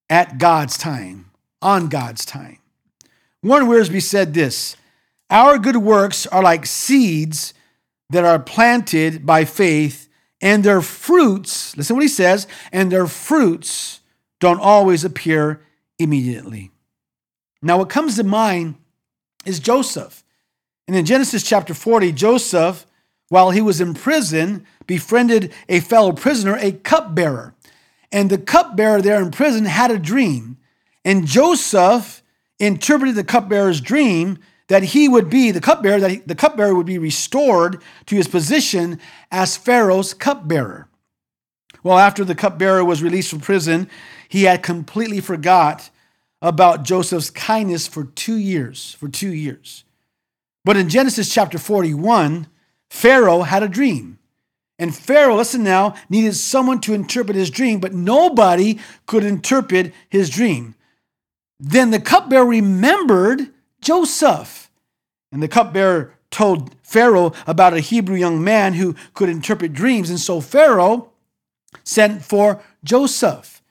at 0.09 0.39
God's 0.39 0.79
time, 0.79 1.31
on 1.61 1.89
God's 1.89 2.25
time. 2.25 2.59
Warren 3.43 3.67
Wiersbe 3.67 4.03
said 4.03 4.33
this 4.35 4.77
Our 5.29 5.59
good 5.59 5.79
works 5.79 6.27
are 6.29 6.43
like 6.43 6.67
seeds 6.67 7.53
that 8.11 8.25
are 8.25 8.39
planted 8.39 9.27
by 9.27 9.45
faith, 9.45 10.09
and 10.41 10.63
their 10.63 10.83
fruits, 10.83 11.77
listen 11.77 11.97
what 11.97 12.03
he 12.03 12.09
says, 12.09 12.47
and 12.73 12.93
their 12.93 13.07
fruits 13.07 14.01
don't 14.39 14.61
always 14.61 15.05
appear 15.05 15.63
immediately. 15.99 16.71
Now, 17.63 17.79
what 17.79 17.89
comes 17.89 18.17
to 18.17 18.25
mind 18.25 18.77
is 19.45 19.61
Joseph. 19.61 20.23
And 20.87 20.97
in 20.97 21.05
Genesis 21.05 21.43
chapter 21.43 21.75
40, 21.75 22.13
Joseph, 22.13 22.87
while 23.29 23.51
he 23.51 23.61
was 23.61 23.81
in 23.81 23.95
prison, 23.95 24.67
befriended 24.87 25.53
a 25.69 25.81
fellow 25.81 26.13
prisoner, 26.13 26.57
a 26.61 26.73
cupbearer. 26.73 27.55
And 28.13 28.31
the 28.31 28.39
cupbearer 28.39 29.03
there 29.03 29.21
in 29.21 29.31
prison 29.31 29.65
had 29.65 29.91
a 29.91 29.99
dream. 29.99 30.59
And 31.05 31.27
Joseph 31.27 32.23
interpreted 32.59 33.17
the 33.17 33.25
cupbearer's 33.25 33.81
dream 33.81 34.39
that 34.69 34.83
he 34.83 35.09
would 35.09 35.31
be 35.31 35.51
the 35.51 35.61
cupbearer, 35.61 36.01
that 36.01 36.11
he, 36.11 36.17
the 36.19 36.35
cupbearer 36.35 36.75
would 36.75 36.87
be 36.87 36.99
restored 36.99 37.83
to 38.07 38.17
his 38.17 38.29
position 38.29 38.99
as 39.31 39.57
Pharaoh's 39.57 40.15
cupbearer. 40.15 40.89
Well, 41.83 41.99
after 41.99 42.25
the 42.25 42.35
cupbearer 42.35 42.85
was 42.85 43.03
released 43.03 43.31
from 43.31 43.41
prison, 43.41 43.89
he 44.29 44.45
had 44.45 44.63
completely 44.63 45.21
forgot 45.21 45.91
about 46.43 46.83
Joseph's 46.83 47.31
kindness 47.31 47.87
for 47.87 48.05
two 48.05 48.37
years. 48.37 48.95
For 48.95 49.09
two 49.09 49.33
years. 49.33 49.85
But 50.65 50.77
in 50.77 50.89
Genesis 50.89 51.33
chapter 51.33 51.59
41, 51.59 52.49
Pharaoh 52.91 53.43
had 53.43 53.63
a 53.63 53.69
dream. 53.69 54.19
And 54.79 54.95
Pharaoh, 54.95 55.37
listen 55.37 55.63
now, 55.63 55.95
needed 56.11 56.35
someone 56.35 56.81
to 56.83 56.93
interpret 56.93 57.37
his 57.37 57.51
dream, 57.51 57.81
but 57.81 57.95
nobody 57.95 58.79
could 59.07 59.25
interpret 59.25 59.95
his 60.11 60.29
dream. 60.29 60.75
Then 61.59 61.93
the 61.93 62.01
cupbearer 62.01 62.45
remembered 62.45 63.53
Joseph. 63.87 64.69
And 65.31 65.41
the 65.41 65.49
cupbearer 65.49 66.13
told 66.33 66.75
Pharaoh 66.83 67.33
about 67.47 67.75
a 67.75 67.81
Hebrew 67.81 68.17
young 68.17 68.43
man 68.43 68.75
who 68.75 68.97
could 69.15 69.29
interpret 69.29 69.73
dreams. 69.73 70.11
And 70.11 70.19
so 70.19 70.41
Pharaoh 70.41 71.13
sent 71.85 72.25
for 72.25 72.61
Joseph. 72.83 73.63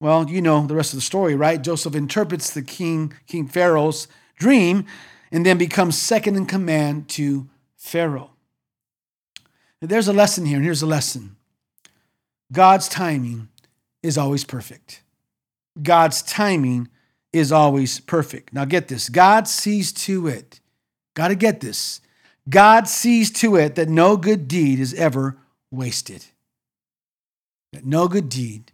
Well, 0.00 0.28
you 0.28 0.42
know 0.42 0.66
the 0.66 0.74
rest 0.74 0.92
of 0.92 0.98
the 0.98 1.02
story, 1.02 1.34
right? 1.34 1.62
Joseph 1.62 1.94
interprets 1.94 2.50
the 2.50 2.60
king, 2.60 3.14
King 3.26 3.48
Pharaoh's 3.48 4.06
dream 4.36 4.84
and 5.32 5.46
then 5.46 5.56
becomes 5.56 5.98
second 5.98 6.36
in 6.36 6.44
command 6.44 7.08
to 7.08 7.48
Pharaoh. 7.74 8.32
Now, 9.80 9.88
there's 9.88 10.08
a 10.08 10.12
lesson 10.12 10.44
here, 10.44 10.56
and 10.56 10.64
here's 10.64 10.82
a 10.82 10.86
lesson 10.86 11.36
God's 12.52 12.86
timing 12.86 13.48
is 14.02 14.18
always 14.18 14.44
perfect. 14.44 15.02
God's 15.82 16.20
timing 16.20 16.88
is 17.34 17.50
always 17.50 18.00
perfect. 18.00 18.54
Now, 18.54 18.64
get 18.64 18.88
this 18.88 19.08
God 19.08 19.48
sees 19.48 19.92
to 19.92 20.28
it, 20.28 20.60
got 21.14 21.28
to 21.28 21.34
get 21.34 21.60
this. 21.60 22.00
God 22.48 22.86
sees 22.86 23.30
to 23.32 23.56
it 23.56 23.74
that 23.74 23.88
no 23.88 24.16
good 24.16 24.48
deed 24.48 24.78
is 24.78 24.92
ever 24.94 25.38
wasted. 25.70 26.26
That 27.72 27.86
no 27.86 28.06
good 28.06 28.28
deed 28.28 28.70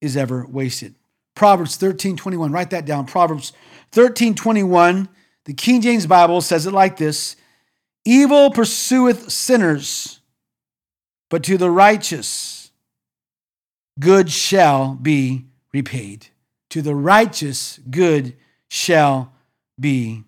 is 0.00 0.16
ever 0.16 0.46
wasted. 0.46 0.94
Proverbs 1.34 1.76
13 1.76 2.16
21, 2.16 2.52
write 2.52 2.70
that 2.70 2.86
down. 2.86 3.06
Proverbs 3.06 3.52
13 3.92 4.34
21, 4.34 5.08
the 5.44 5.54
King 5.54 5.80
James 5.80 6.06
Bible 6.06 6.40
says 6.40 6.66
it 6.66 6.72
like 6.72 6.96
this 6.96 7.36
Evil 8.04 8.50
pursueth 8.50 9.30
sinners, 9.30 10.20
but 11.30 11.44
to 11.44 11.56
the 11.56 11.70
righteous 11.70 12.72
good 14.00 14.30
shall 14.30 14.94
be 14.94 15.44
repaid. 15.72 16.28
To 16.72 16.80
the 16.80 16.94
righteous 16.94 17.78
good 17.90 18.34
shall 18.70 19.30
be 19.78 20.24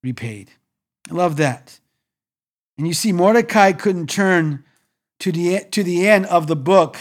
repaid. 0.00 0.52
I 1.10 1.14
love 1.14 1.38
that. 1.38 1.80
And 2.78 2.86
you 2.86 2.94
see, 2.94 3.10
Mordecai 3.10 3.72
couldn't 3.72 4.08
turn 4.08 4.62
to 5.18 5.32
the, 5.32 5.66
to 5.72 5.82
the 5.82 6.08
end 6.08 6.26
of 6.26 6.46
the 6.46 6.54
book 6.54 6.98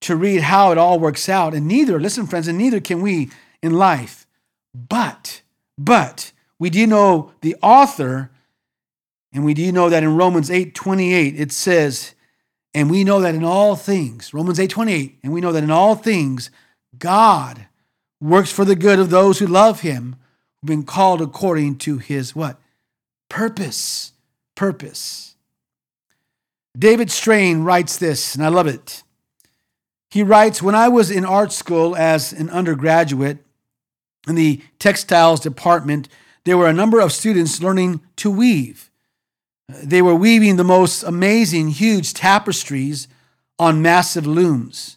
to 0.00 0.16
read 0.16 0.40
how 0.40 0.72
it 0.72 0.78
all 0.78 0.98
works 0.98 1.28
out. 1.28 1.52
And 1.52 1.68
neither, 1.68 2.00
listen, 2.00 2.26
friends, 2.26 2.48
and 2.48 2.56
neither 2.56 2.80
can 2.80 3.02
we 3.02 3.28
in 3.62 3.74
life. 3.74 4.26
But, 4.74 5.42
but, 5.76 6.32
we 6.58 6.70
do 6.70 6.86
know 6.86 7.32
the 7.42 7.56
author, 7.62 8.30
and 9.30 9.44
we 9.44 9.52
do 9.52 9.70
know 9.72 9.90
that 9.90 10.02
in 10.02 10.16
Romans 10.16 10.50
8 10.50 10.74
28, 10.74 11.38
it 11.38 11.52
says, 11.52 12.14
and 12.72 12.90
we 12.90 13.04
know 13.04 13.20
that 13.20 13.34
in 13.34 13.44
all 13.44 13.76
things, 13.76 14.32
Romans 14.32 14.58
8 14.58 14.70
28, 14.70 15.18
and 15.22 15.34
we 15.34 15.42
know 15.42 15.52
that 15.52 15.64
in 15.64 15.70
all 15.70 15.94
things, 15.94 16.50
God 16.98 17.66
works 18.20 18.50
for 18.50 18.64
the 18.64 18.76
good 18.76 18.98
of 18.98 19.10
those 19.10 19.38
who 19.38 19.46
love 19.46 19.80
him, 19.80 20.16
who've 20.60 20.68
been 20.68 20.84
called 20.84 21.20
according 21.20 21.78
to 21.78 21.98
his 21.98 22.34
what? 22.34 22.58
Purpose. 23.28 24.12
Purpose. 24.54 25.34
David 26.78 27.10
Strain 27.10 27.62
writes 27.62 27.96
this, 27.96 28.34
and 28.34 28.44
I 28.44 28.48
love 28.48 28.66
it. 28.66 29.02
He 30.10 30.22
writes 30.22 30.62
When 30.62 30.74
I 30.74 30.88
was 30.88 31.10
in 31.10 31.24
art 31.24 31.52
school 31.52 31.96
as 31.96 32.32
an 32.32 32.50
undergraduate 32.50 33.38
in 34.28 34.34
the 34.34 34.60
textiles 34.78 35.40
department, 35.40 36.08
there 36.44 36.56
were 36.56 36.68
a 36.68 36.72
number 36.72 37.00
of 37.00 37.12
students 37.12 37.62
learning 37.62 38.00
to 38.16 38.30
weave. 38.30 38.90
They 39.68 40.00
were 40.00 40.14
weaving 40.14 40.56
the 40.56 40.64
most 40.64 41.02
amazing, 41.02 41.70
huge 41.70 42.14
tapestries 42.14 43.08
on 43.58 43.82
massive 43.82 44.26
looms. 44.26 44.95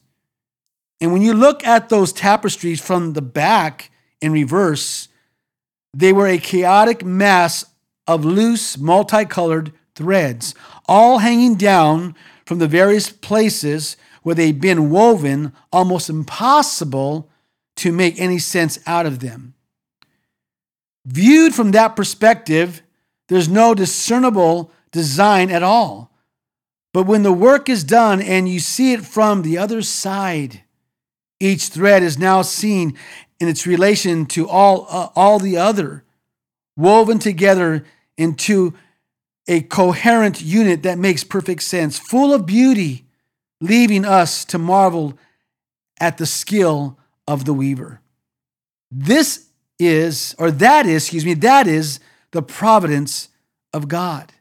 And 1.02 1.14
when 1.14 1.22
you 1.22 1.34
look 1.34 1.66
at 1.66 1.90
those 1.90 2.12
tapestries 2.12 2.82
from 2.82 3.14
the 3.14 3.22
back 3.22 3.92
in 4.22 4.32
reverse, 4.32 5.08
they 5.94 6.12
were 6.14 6.28
a 6.28 6.38
chaotic 6.38 7.06
mass 7.06 7.66
of 8.08 8.26
loose, 8.26 8.78
multicolored 8.78 9.72
threads, 9.96 10.56
all 10.88 11.20
hanging 11.20 11.56
down 11.56 12.16
from 12.46 12.60
the 12.60 12.68
various 12.68 13.10
places 13.10 13.96
where 14.24 14.36
they'd 14.36 14.60
been 14.60 14.90
woven, 14.90 15.54
almost 15.72 16.10
impossible 16.10 17.30
to 17.78 17.92
make 17.92 18.20
any 18.20 18.40
sense 18.40 18.80
out 18.86 19.06
of 19.06 19.20
them. 19.20 19.54
Viewed 21.06 21.56
from 21.56 21.72
that 21.72 21.96
perspective, 21.96 22.82
there's 23.30 23.48
no 23.48 23.74
discernible 23.74 24.72
design 24.92 25.50
at 25.50 25.64
all. 25.64 26.12
But 26.94 27.04
when 27.04 27.24
the 27.24 27.32
work 27.32 27.70
is 27.70 27.84
done 27.84 28.22
and 28.22 28.50
you 28.50 28.60
see 28.60 28.94
it 28.94 29.06
from 29.06 29.44
the 29.44 29.58
other 29.58 29.82
side, 29.82 30.64
each 31.40 31.68
thread 31.68 32.04
is 32.04 32.18
now 32.18 32.42
seen 32.42 32.98
in 33.40 33.48
its 33.48 33.66
relation 33.66 34.26
to 34.28 34.48
all, 34.48 34.86
uh, 34.90 35.10
all 35.16 35.40
the 35.40 35.58
other, 35.58 36.04
woven 36.76 37.20
together 37.20 37.86
into 38.18 38.74
a 39.48 39.62
coherent 39.62 40.42
unit 40.42 40.84
that 40.84 40.98
makes 40.98 41.24
perfect 41.24 41.64
sense, 41.64 41.98
full 41.98 42.34
of 42.34 42.46
beauty, 42.46 43.06
leaving 43.62 44.06
us 44.06 44.46
to 44.46 44.58
marvel 44.58 45.18
at 46.00 46.18
the 46.18 46.26
skill 46.26 46.98
of 47.28 47.46
the 47.46 47.54
weaver. 47.54 48.02
This 48.92 49.48
is, 49.80 50.36
or 50.38 50.52
that 50.52 50.86
is, 50.86 51.04
excuse 51.04 51.26
me, 51.26 51.34
that 51.36 51.68
is 51.68 52.00
the 52.32 52.42
providence 52.42 53.30
of 53.74 53.88
God. 53.88 54.32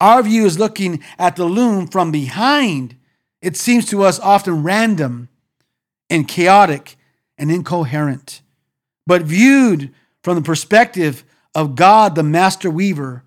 Our 0.00 0.22
view 0.22 0.46
is 0.46 0.58
looking 0.58 1.02
at 1.18 1.36
the 1.36 1.44
loom 1.44 1.86
from 1.86 2.10
behind. 2.10 2.96
It 3.42 3.56
seems 3.56 3.86
to 3.86 4.02
us 4.02 4.18
often 4.20 4.62
random 4.62 5.28
and 6.10 6.28
chaotic 6.28 6.96
and 7.38 7.50
incoherent. 7.50 8.42
But 9.06 9.22
viewed 9.22 9.94
from 10.22 10.34
the 10.36 10.42
perspective 10.42 11.24
of 11.54 11.76
God, 11.76 12.14
the 12.14 12.22
master 12.22 12.70
weaver, 12.70 13.24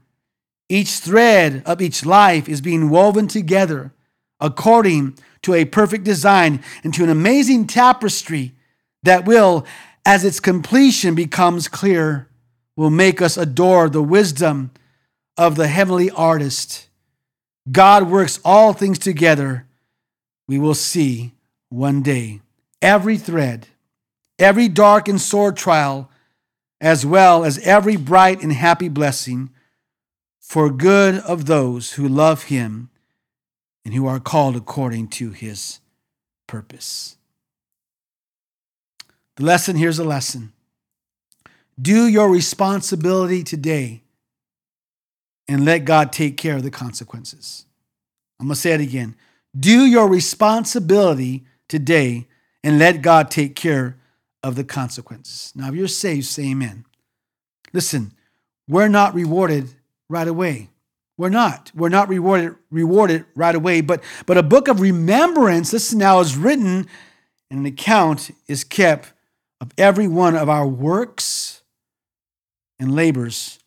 each 0.70 0.92
thread 0.92 1.64
of 1.66 1.82
each 1.82 2.06
life 2.06 2.48
is 2.48 2.62
being 2.62 2.90
woven 2.90 3.28
together 3.28 3.94
according 4.40 5.18
to 5.42 5.54
a 5.54 5.66
perfect 5.66 6.04
design 6.04 6.62
into 6.84 7.04
an 7.04 7.10
amazing 7.10 7.68
tapestry 7.68 8.54
that 9.04 9.26
will, 9.26 9.66
as 10.06 10.24
its 10.24 10.40
completion 10.40 11.16
becomes 11.16 11.68
clear, 11.68 12.28
will 12.76 12.90
make 12.90 13.22
us 13.22 13.38
adore 13.38 13.90
the 13.90 14.02
wisdom 14.02 14.72
of 15.38 15.56
the 15.56 15.68
heavenly 15.68 16.10
artist. 16.12 16.88
God 17.72 18.10
works 18.10 18.40
all 18.44 18.74
things 18.74 19.00
together. 19.00 19.66
We 20.48 20.60
will 20.60 20.76
see 20.76 21.34
one 21.70 22.02
day 22.02 22.42
every 22.84 23.18
thread, 23.18 23.68
every 24.38 24.68
dark 24.68 25.08
and 25.08 25.20
sore 25.20 25.52
trial, 25.52 26.12
as 26.80 27.06
well 27.06 27.46
as 27.46 27.58
every 27.60 27.96
bright 27.96 28.44
and 28.44 28.52
happy 28.52 28.90
blessing 28.90 29.50
for 30.40 30.70
good 30.70 31.16
of 31.16 31.46
those 31.46 31.94
who 31.94 32.08
love 32.08 32.44
him 32.44 32.90
and 33.86 33.94
who 33.94 34.06
are 34.06 34.20
called 34.20 34.56
according 34.56 35.08
to 35.08 35.32
his 35.32 35.80
purpose. 36.46 37.16
The 39.38 39.46
lesson 39.46 39.78
here's 39.78 39.98
a 39.98 40.04
lesson. 40.04 40.52
Do 41.82 42.06
your 42.06 42.30
responsibility 42.30 43.44
today 43.44 44.04
and 45.48 45.66
let 45.66 45.86
God 45.86 46.12
take 46.12 46.38
care 46.38 46.56
of 46.56 46.64
the 46.64 46.70
consequences. 46.70 47.66
I'm 48.40 48.48
going 48.48 48.56
to 48.56 48.62
say 48.62 48.74
it 48.74 48.82
again. 48.82 49.16
Do 49.58 49.86
your 49.86 50.08
responsibility 50.08 51.46
today 51.68 52.28
and 52.64 52.80
let 52.80 53.02
God 53.02 53.30
take 53.30 53.56
care 53.56 53.98
of 54.42 54.56
the 54.56 54.64
consequences. 54.64 55.54
Now, 55.56 55.70
if 55.70 55.76
you're 55.76 55.88
saved, 55.88 56.26
say 56.26 56.52
amen. 56.52 56.86
Listen, 57.72 58.14
we're 58.68 58.88
not 58.88 59.14
rewarded 59.14 59.74
right 60.10 60.28
away. 60.28 60.70
We're 61.18 61.30
not. 61.30 61.72
We're 61.76 61.90
not 61.90 62.10
rewarded 62.10 62.56
rewarded 62.72 63.26
right 63.36 63.54
away, 63.54 63.82
but 63.82 64.04
but 64.26 64.38
a 64.38 64.44
book 64.44 64.68
of 64.68 64.82
remembrance, 64.82 65.72
listen 65.72 66.00
now, 66.00 66.20
is 66.20 66.36
written 66.36 66.88
and 67.52 67.60
an 67.60 67.66
account 67.66 68.32
is 68.48 68.64
kept 68.64 69.14
of 69.62 69.72
every 69.78 70.08
one 70.08 70.36
of 70.36 70.50
our 70.50 70.68
works 70.68 71.62
and 72.80 72.96
labors 72.96 73.60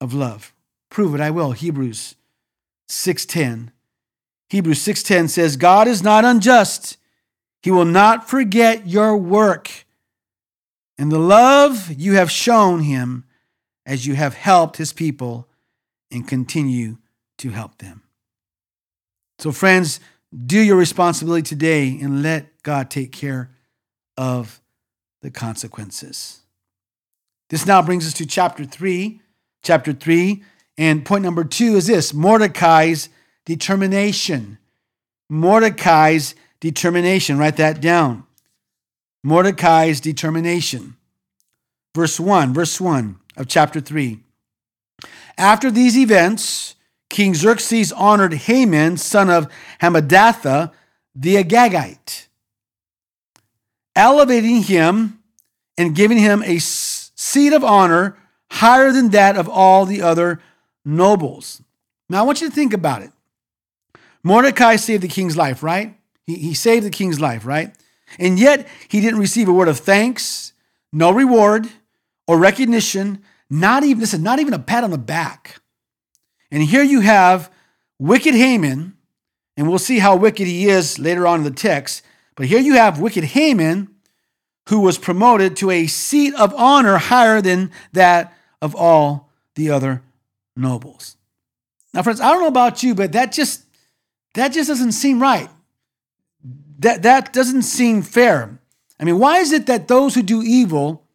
of 0.00 0.14
love. 0.14 0.54
Prove 0.90 1.14
it, 1.14 1.20
I 1.20 1.30
will. 1.30 1.52
Hebrews 1.52 2.14
6:10. 2.88 3.72
Hebrews 4.48 4.78
6:10 4.78 5.28
says, 5.28 5.56
God 5.56 5.88
is 5.88 6.02
not 6.02 6.24
unjust. 6.24 6.96
He 7.64 7.70
will 7.70 7.86
not 7.86 8.28
forget 8.28 8.86
your 8.86 9.16
work 9.16 9.86
and 10.98 11.10
the 11.10 11.18
love 11.18 11.90
you 11.96 12.12
have 12.12 12.30
shown 12.30 12.80
him 12.80 13.24
as 13.86 14.06
you 14.06 14.16
have 14.16 14.34
helped 14.34 14.76
his 14.76 14.92
people 14.92 15.48
and 16.10 16.28
continue 16.28 16.98
to 17.38 17.48
help 17.48 17.78
them. 17.78 18.02
So, 19.38 19.50
friends, 19.50 19.98
do 20.44 20.60
your 20.60 20.76
responsibility 20.76 21.40
today 21.40 21.98
and 22.02 22.22
let 22.22 22.62
God 22.62 22.90
take 22.90 23.12
care 23.12 23.50
of 24.18 24.60
the 25.22 25.30
consequences. 25.30 26.40
This 27.48 27.64
now 27.64 27.80
brings 27.80 28.06
us 28.06 28.12
to 28.12 28.26
chapter 28.26 28.66
3. 28.66 29.22
Chapter 29.62 29.94
3 29.94 30.44
and 30.76 31.02
point 31.02 31.24
number 31.24 31.44
two 31.44 31.76
is 31.76 31.86
this 31.86 32.12
Mordecai's 32.12 33.08
determination. 33.46 34.58
Mordecai's 35.30 36.34
determination. 36.60 37.38
Write 37.38 37.56
that 37.56 37.80
down. 37.80 38.24
Mordecai's 39.22 40.00
determination. 40.00 40.96
Verse 41.94 42.18
1, 42.18 42.52
verse 42.52 42.80
1 42.80 43.16
of 43.36 43.48
chapter 43.48 43.80
3. 43.80 44.20
After 45.38 45.70
these 45.70 45.96
events, 45.96 46.74
King 47.10 47.34
Xerxes 47.34 47.92
honored 47.92 48.34
Haman, 48.34 48.96
son 48.96 49.30
of 49.30 49.50
Hammedatha, 49.80 50.72
the 51.14 51.36
Agagite, 51.36 52.26
elevating 53.94 54.62
him 54.62 55.20
and 55.78 55.94
giving 55.94 56.18
him 56.18 56.42
a 56.42 56.58
seat 56.58 57.52
of 57.52 57.64
honor 57.64 58.16
higher 58.50 58.92
than 58.92 59.10
that 59.10 59.36
of 59.36 59.48
all 59.48 59.86
the 59.86 60.02
other 60.02 60.40
nobles. 60.84 61.62
Now, 62.08 62.20
I 62.20 62.22
want 62.22 62.40
you 62.40 62.48
to 62.48 62.54
think 62.54 62.72
about 62.72 63.02
it. 63.02 63.10
Mordecai 64.22 64.76
saved 64.76 65.02
the 65.02 65.08
king's 65.08 65.36
life, 65.36 65.62
right? 65.62 65.96
He, 66.26 66.36
he 66.36 66.54
saved 66.54 66.86
the 66.86 66.90
king's 66.90 67.20
life, 67.20 67.44
right? 67.44 67.74
And 68.18 68.38
yet, 68.38 68.68
he 68.88 69.00
didn't 69.00 69.20
receive 69.20 69.48
a 69.48 69.52
word 69.52 69.68
of 69.68 69.78
thanks, 69.78 70.52
no 70.92 71.10
reward 71.10 71.68
or 72.26 72.38
recognition, 72.38 73.22
not 73.50 73.84
even, 73.84 74.00
listen, 74.00 74.22
not 74.22 74.38
even 74.38 74.54
a 74.54 74.58
pat 74.58 74.84
on 74.84 74.90
the 74.90 74.98
back. 74.98 75.60
And 76.50 76.62
here 76.62 76.82
you 76.82 77.00
have 77.00 77.50
wicked 77.98 78.34
Haman, 78.34 78.96
and 79.56 79.68
we'll 79.68 79.78
see 79.78 79.98
how 79.98 80.16
wicked 80.16 80.46
he 80.46 80.68
is 80.68 80.98
later 80.98 81.26
on 81.26 81.40
in 81.40 81.44
the 81.44 81.50
text. 81.50 82.02
But 82.36 82.46
here 82.46 82.60
you 82.60 82.74
have 82.74 83.00
wicked 83.00 83.24
Haman, 83.24 83.88
who 84.68 84.80
was 84.80 84.98
promoted 84.98 85.56
to 85.56 85.70
a 85.70 85.86
seat 85.86 86.34
of 86.34 86.54
honor 86.54 86.96
higher 86.96 87.40
than 87.40 87.70
that 87.92 88.32
of 88.62 88.74
all 88.74 89.30
the 89.56 89.70
other 89.70 90.02
nobles. 90.56 91.16
Now, 91.92 92.02
friends, 92.02 92.20
I 92.20 92.30
don't 92.30 92.40
know 92.40 92.48
about 92.48 92.82
you, 92.82 92.94
but 92.94 93.12
that 93.12 93.30
just 93.30 93.64
that 94.34 94.48
just 94.48 94.68
doesn't 94.68 94.92
seem 94.92 95.20
right. 95.20 95.48
That 96.78 97.02
that 97.02 97.32
doesn't 97.32 97.62
seem 97.62 98.02
fair. 98.02 98.58
I 98.98 99.04
mean, 99.04 99.18
why 99.18 99.38
is 99.38 99.52
it 99.52 99.66
that 99.66 99.88
those 99.88 100.14
who 100.14 100.22
do 100.22 100.42
evil 100.42 101.06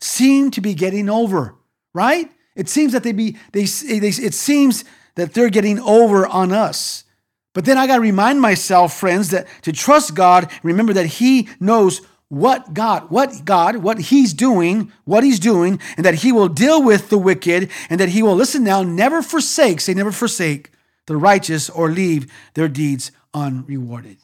seem 0.00 0.50
to 0.52 0.60
be 0.60 0.74
getting 0.74 1.08
over? 1.08 1.54
Right? 1.92 2.30
It 2.56 2.68
seems 2.68 2.92
that 2.92 3.02
they 3.02 3.12
be 3.12 3.36
they, 3.52 3.64
they 3.64 4.08
it 4.08 4.34
seems 4.34 4.84
that 5.16 5.34
they're 5.34 5.50
getting 5.50 5.78
over 5.80 6.26
on 6.26 6.52
us. 6.52 7.04
But 7.52 7.64
then 7.64 7.78
I 7.78 7.86
got 7.86 7.96
to 7.96 8.00
remind 8.00 8.40
myself, 8.40 8.98
friends, 8.98 9.30
that 9.30 9.46
to 9.62 9.72
trust 9.72 10.14
God, 10.14 10.50
remember 10.62 10.92
that 10.92 11.06
He 11.06 11.48
knows 11.60 12.00
what 12.28 12.74
God, 12.74 13.10
what 13.10 13.44
God, 13.44 13.76
what 13.76 14.00
He's 14.00 14.34
doing, 14.34 14.92
what 15.04 15.22
He's 15.22 15.38
doing, 15.38 15.78
and 15.96 16.04
that 16.04 16.16
He 16.16 16.32
will 16.32 16.48
deal 16.48 16.82
with 16.82 17.10
the 17.10 17.18
wicked, 17.18 17.70
and 17.88 18.00
that 18.00 18.08
He 18.08 18.22
will, 18.22 18.34
listen 18.34 18.64
now, 18.64 18.82
never 18.82 19.22
forsake, 19.22 19.80
say, 19.80 19.94
never 19.94 20.10
forsake 20.10 20.70
the 21.06 21.16
righteous 21.16 21.70
or 21.70 21.90
leave 21.90 22.32
their 22.54 22.68
deeds 22.68 23.12
unrewarded. 23.32 24.16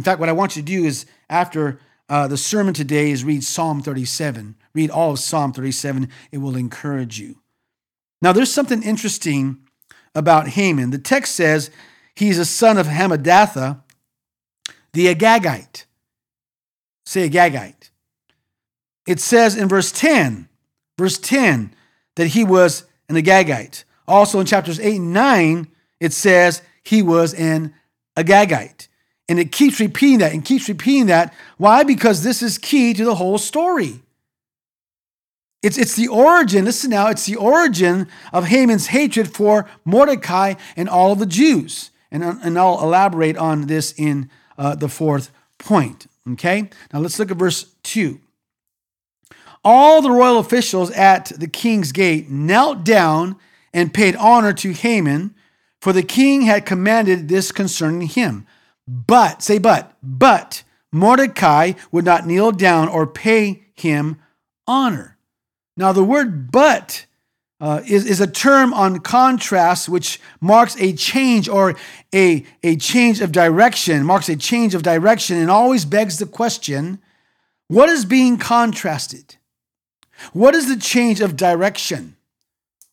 In 0.00 0.04
fact, 0.04 0.18
what 0.18 0.30
I 0.30 0.32
want 0.32 0.56
you 0.56 0.62
to 0.62 0.66
do 0.66 0.86
is 0.86 1.04
after 1.28 1.78
uh, 2.08 2.26
the 2.26 2.38
sermon 2.38 2.72
today 2.72 3.10
is 3.10 3.22
read 3.22 3.44
Psalm 3.44 3.82
37. 3.82 4.54
Read 4.72 4.88
all 4.88 5.10
of 5.10 5.18
Psalm 5.18 5.52
37. 5.52 6.08
It 6.32 6.38
will 6.38 6.56
encourage 6.56 7.20
you. 7.20 7.42
Now, 8.22 8.32
there's 8.32 8.50
something 8.50 8.82
interesting 8.82 9.58
about 10.14 10.48
Haman. 10.48 10.88
The 10.88 10.96
text 10.96 11.34
says 11.34 11.70
he's 12.16 12.38
a 12.38 12.46
son 12.46 12.78
of 12.78 12.86
Hammedatha, 12.86 13.82
the 14.94 15.14
Agagite. 15.14 15.84
Say 17.04 17.28
Agagite. 17.28 17.90
It 19.06 19.20
says 19.20 19.54
in 19.54 19.68
verse 19.68 19.92
10, 19.92 20.48
verse 20.96 21.18
10, 21.18 21.74
that 22.16 22.28
he 22.28 22.42
was 22.42 22.84
an 23.10 23.16
Agagite. 23.16 23.84
Also 24.08 24.40
in 24.40 24.46
chapters 24.46 24.80
8 24.80 24.96
and 24.96 25.12
9, 25.12 25.68
it 26.00 26.14
says 26.14 26.62
he 26.82 27.02
was 27.02 27.34
an 27.34 27.74
Agagite. 28.16 28.86
And 29.30 29.38
it 29.38 29.52
keeps 29.52 29.78
repeating 29.78 30.18
that 30.18 30.32
and 30.32 30.44
keeps 30.44 30.68
repeating 30.68 31.06
that. 31.06 31.32
Why? 31.56 31.84
Because 31.84 32.24
this 32.24 32.42
is 32.42 32.58
key 32.58 32.92
to 32.94 33.04
the 33.04 33.14
whole 33.14 33.38
story. 33.38 34.02
It's, 35.62 35.78
it's 35.78 35.94
the 35.94 36.08
origin, 36.08 36.64
listen 36.64 36.90
now, 36.90 37.10
it's 37.10 37.26
the 37.26 37.36
origin 37.36 38.08
of 38.32 38.46
Haman's 38.46 38.88
hatred 38.88 39.32
for 39.32 39.70
Mordecai 39.84 40.54
and 40.76 40.88
all 40.88 41.12
of 41.12 41.20
the 41.20 41.26
Jews. 41.26 41.92
And, 42.10 42.24
and 42.24 42.58
I'll 42.58 42.82
elaborate 42.82 43.36
on 43.36 43.68
this 43.68 43.94
in 43.96 44.28
uh, 44.58 44.74
the 44.74 44.88
fourth 44.88 45.30
point. 45.58 46.08
Okay? 46.32 46.68
Now 46.92 46.98
let's 46.98 47.20
look 47.20 47.30
at 47.30 47.36
verse 47.36 47.72
2. 47.84 48.18
All 49.64 50.02
the 50.02 50.10
royal 50.10 50.38
officials 50.38 50.90
at 50.90 51.26
the 51.26 51.46
king's 51.46 51.92
gate 51.92 52.28
knelt 52.28 52.82
down 52.82 53.36
and 53.72 53.94
paid 53.94 54.16
honor 54.16 54.52
to 54.54 54.72
Haman, 54.72 55.36
for 55.80 55.92
the 55.92 56.02
king 56.02 56.42
had 56.42 56.66
commanded 56.66 57.28
this 57.28 57.52
concerning 57.52 58.08
him. 58.08 58.44
But, 58.86 59.42
say 59.42 59.58
but, 59.58 59.96
but 60.02 60.62
Mordecai 60.92 61.72
would 61.92 62.04
not 62.04 62.26
kneel 62.26 62.52
down 62.52 62.88
or 62.88 63.06
pay 63.06 63.62
him 63.74 64.20
honor. 64.66 65.16
Now, 65.76 65.92
the 65.92 66.04
word 66.04 66.50
but 66.50 67.06
uh, 67.60 67.82
is, 67.86 68.06
is 68.06 68.20
a 68.20 68.26
term 68.26 68.72
on 68.72 69.00
contrast 69.00 69.88
which 69.88 70.20
marks 70.40 70.76
a 70.80 70.92
change 70.94 71.48
or 71.48 71.76
a, 72.14 72.44
a 72.62 72.76
change 72.76 73.20
of 73.20 73.32
direction, 73.32 74.04
marks 74.04 74.28
a 74.28 74.36
change 74.36 74.74
of 74.74 74.82
direction, 74.82 75.36
and 75.36 75.50
always 75.50 75.84
begs 75.84 76.18
the 76.18 76.26
question 76.26 77.00
what 77.68 77.88
is 77.88 78.04
being 78.04 78.36
contrasted? 78.36 79.36
What 80.32 80.56
is 80.56 80.66
the 80.66 80.76
change 80.76 81.20
of 81.20 81.36
direction? 81.36 82.16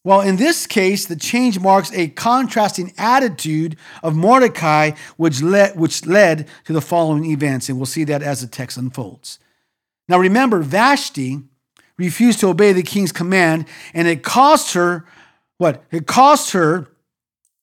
Well, 0.08 0.22
in 0.22 0.38
this 0.38 0.68
case, 0.68 1.06
the 1.06 1.18
change 1.18 1.60
marks 1.60 1.92
a 1.92 2.08
contrasting 2.08 2.94
attitude 2.98 3.76
of 4.02 4.16
Mordecai, 4.16 4.92
which 5.18 5.42
led, 5.42 5.78
which 5.78 6.06
led 6.06 6.48
to 6.64 6.72
the 6.72 6.80
following 6.80 7.26
events, 7.26 7.68
and 7.68 7.78
we'll 7.78 7.88
see 7.88 8.06
that 8.06 8.24
as 8.24 8.40
the 8.40 8.48
text 8.48 8.78
unfolds. 8.78 9.38
Now, 10.08 10.18
remember, 10.18 10.62
Vashti 10.62 11.42
refused 11.98 12.40
to 12.40 12.48
obey 12.48 12.72
the 12.72 12.84
king's 12.84 13.12
command, 13.12 13.66
and 13.94 14.08
it 14.08 14.24
cost 14.24 14.76
her 14.76 15.04
what? 15.58 15.84
It 15.92 16.08
cost 16.08 16.54
her 16.54 16.88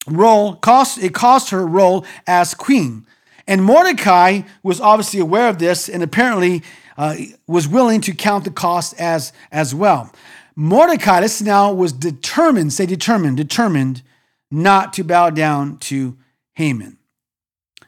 role, 0.06 0.56
cost 0.56 1.02
it 1.02 1.14
cost 1.14 1.48
her 1.48 1.66
role 1.66 2.04
as 2.26 2.52
queen. 2.52 3.06
And 3.46 3.64
Mordecai 3.64 4.42
was 4.62 4.82
obviously 4.82 5.18
aware 5.18 5.48
of 5.48 5.58
this, 5.58 5.88
and 5.88 6.02
apparently 6.02 6.62
uh, 6.98 7.16
was 7.46 7.66
willing 7.66 8.02
to 8.02 8.12
count 8.14 8.44
the 8.44 8.50
cost 8.50 9.00
as 9.00 9.32
as 9.50 9.74
well. 9.74 10.12
Mordecai, 10.56 11.20
this 11.20 11.42
now 11.42 11.72
was 11.72 11.92
determined, 11.92 12.72
say 12.72 12.86
determined, 12.86 13.36
determined 13.36 14.02
not 14.50 14.92
to 14.94 15.04
bow 15.04 15.30
down 15.30 15.78
to 15.78 16.16
Haman. 16.54 16.98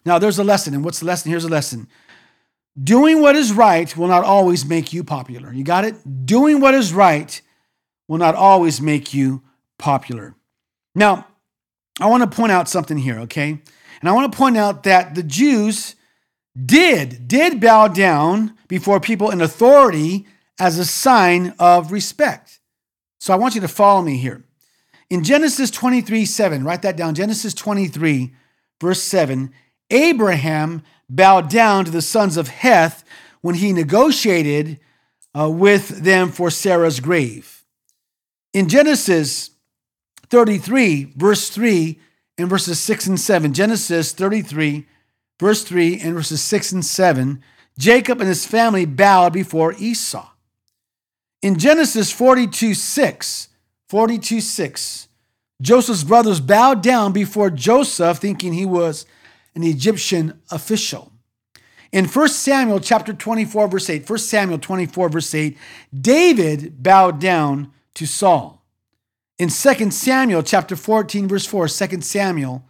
Now, 0.05 0.19
there's 0.19 0.39
a 0.39 0.45
lesson, 0.45 0.75
and 0.75 0.85
what's 0.85 1.01
the 1.01 1.07
lesson? 1.07 1.31
Here's 1.31 1.45
a 1.45 1.49
lesson. 1.49 1.89
Doing 2.83 3.21
what 3.21 3.37
is 3.37 3.53
right 3.53 3.97
will 3.97 4.09
not 4.09 4.25
always 4.25 4.65
make 4.65 4.93
you 4.93 5.03
popular. 5.03 5.53
You 5.53 5.65
got 5.65 5.85
it? 5.85 6.27
Doing 6.27 6.61
what 6.61 6.75
is 6.75 6.93
right 6.93 7.41
will 8.09 8.19
not 8.19 8.35
always 8.35 8.81
make 8.81 9.15
you 9.15 9.43
popular. 9.79 10.35
Now, 10.95 11.27
I 12.01 12.07
want 12.07 12.31
to 12.31 12.37
point 12.37 12.53
out 12.53 12.69
something 12.69 12.99
here, 12.99 13.19
okay? 13.21 13.61
And 14.01 14.09
I 14.09 14.13
want 14.13 14.31
to 14.31 14.37
point 14.37 14.57
out 14.57 14.83
that 14.83 15.15
the 15.15 15.23
Jews 15.23 15.95
did, 16.65 17.27
did 17.29 17.61
bow 17.61 17.89
down 17.89 18.55
before 18.69 19.01
people 19.01 19.31
in 19.31 19.41
authority 19.41 20.27
as 20.59 20.79
a 20.79 20.85
sign 20.85 21.55
of 21.59 21.93
respect. 21.93 22.61
So 23.19 23.33
I 23.33 23.37
want 23.37 23.55
you 23.55 23.61
to 23.61 23.69
follow 23.69 24.03
me 24.03 24.17
here. 24.17 24.45
In 25.09 25.23
Genesis 25.23 25.71
23 25.71 26.25
7, 26.25 26.65
write 26.65 26.83
that 26.83 26.97
down. 26.97 27.15
Genesis 27.15 27.55
23, 27.55 28.35
verse 28.81 29.03
7, 29.03 29.53
Abraham 29.91 30.83
bowed 31.09 31.49
down 31.49 31.85
to 31.85 31.91
the 31.91 32.03
sons 32.03 32.37
of 32.37 32.49
Heth 32.49 33.05
when 33.41 33.57
he 33.57 33.73
negotiated 33.73 34.81
uh, 35.39 35.49
with 35.49 35.89
them 36.03 36.31
for 36.31 36.51
Sarah's 36.51 36.99
grave. 36.99 37.65
In 38.53 38.69
Genesis 38.69 39.51
33, 40.31 41.13
verse 41.17 41.51
3, 41.51 42.01
and 42.39 42.49
verses 42.49 42.81
6 42.81 43.07
and 43.07 43.21
7, 43.21 43.53
Genesis 43.53 44.13
33, 44.13 44.87
verse 45.39 45.65
3, 45.65 46.01
and 46.01 46.15
verses 46.15 46.43
6 46.43 46.73
and 46.73 46.85
7, 46.85 47.43
Jacob 47.79 48.21
and 48.21 48.29
his 48.29 48.47
family 48.47 48.85
bowed 48.85 49.33
before 49.33 49.75
Esau. 49.79 50.29
In 51.47 51.61
Genesis 51.61 52.11
42 52.11 52.75
6, 52.75 53.49
42 53.89 54.41
6, 54.41 55.09
Joseph's 55.63 56.03
brothers 56.03 56.41
bowed 56.41 56.83
down 56.83 57.13
before 57.13 57.51
Joseph, 57.51 58.19
thinking 58.19 58.53
he 58.53 58.67
was 58.67 59.07
an 59.55 59.63
Egyptian 59.63 60.41
official. 60.51 61.13
In 61.93 62.07
1 62.07 62.29
Samuel 62.31 62.81
chapter 62.81 63.13
24, 63.13 63.69
verse 63.69 63.89
8, 63.89 64.11
1 64.11 64.19
Samuel 64.19 64.59
24, 64.59 65.09
verse 65.09 65.33
8, 65.37 65.57
David 65.97 66.83
bowed 66.83 67.21
down 67.21 67.71
to 67.95 68.07
Saul. 68.07 68.61
In 69.39 69.49
2 69.49 69.93
Samuel 69.93 70.43
chapter 70.43 70.75
14, 70.75 71.29
verse 71.29 71.47
4, 71.47 71.69
2 71.69 72.01
Samuel 72.01 72.65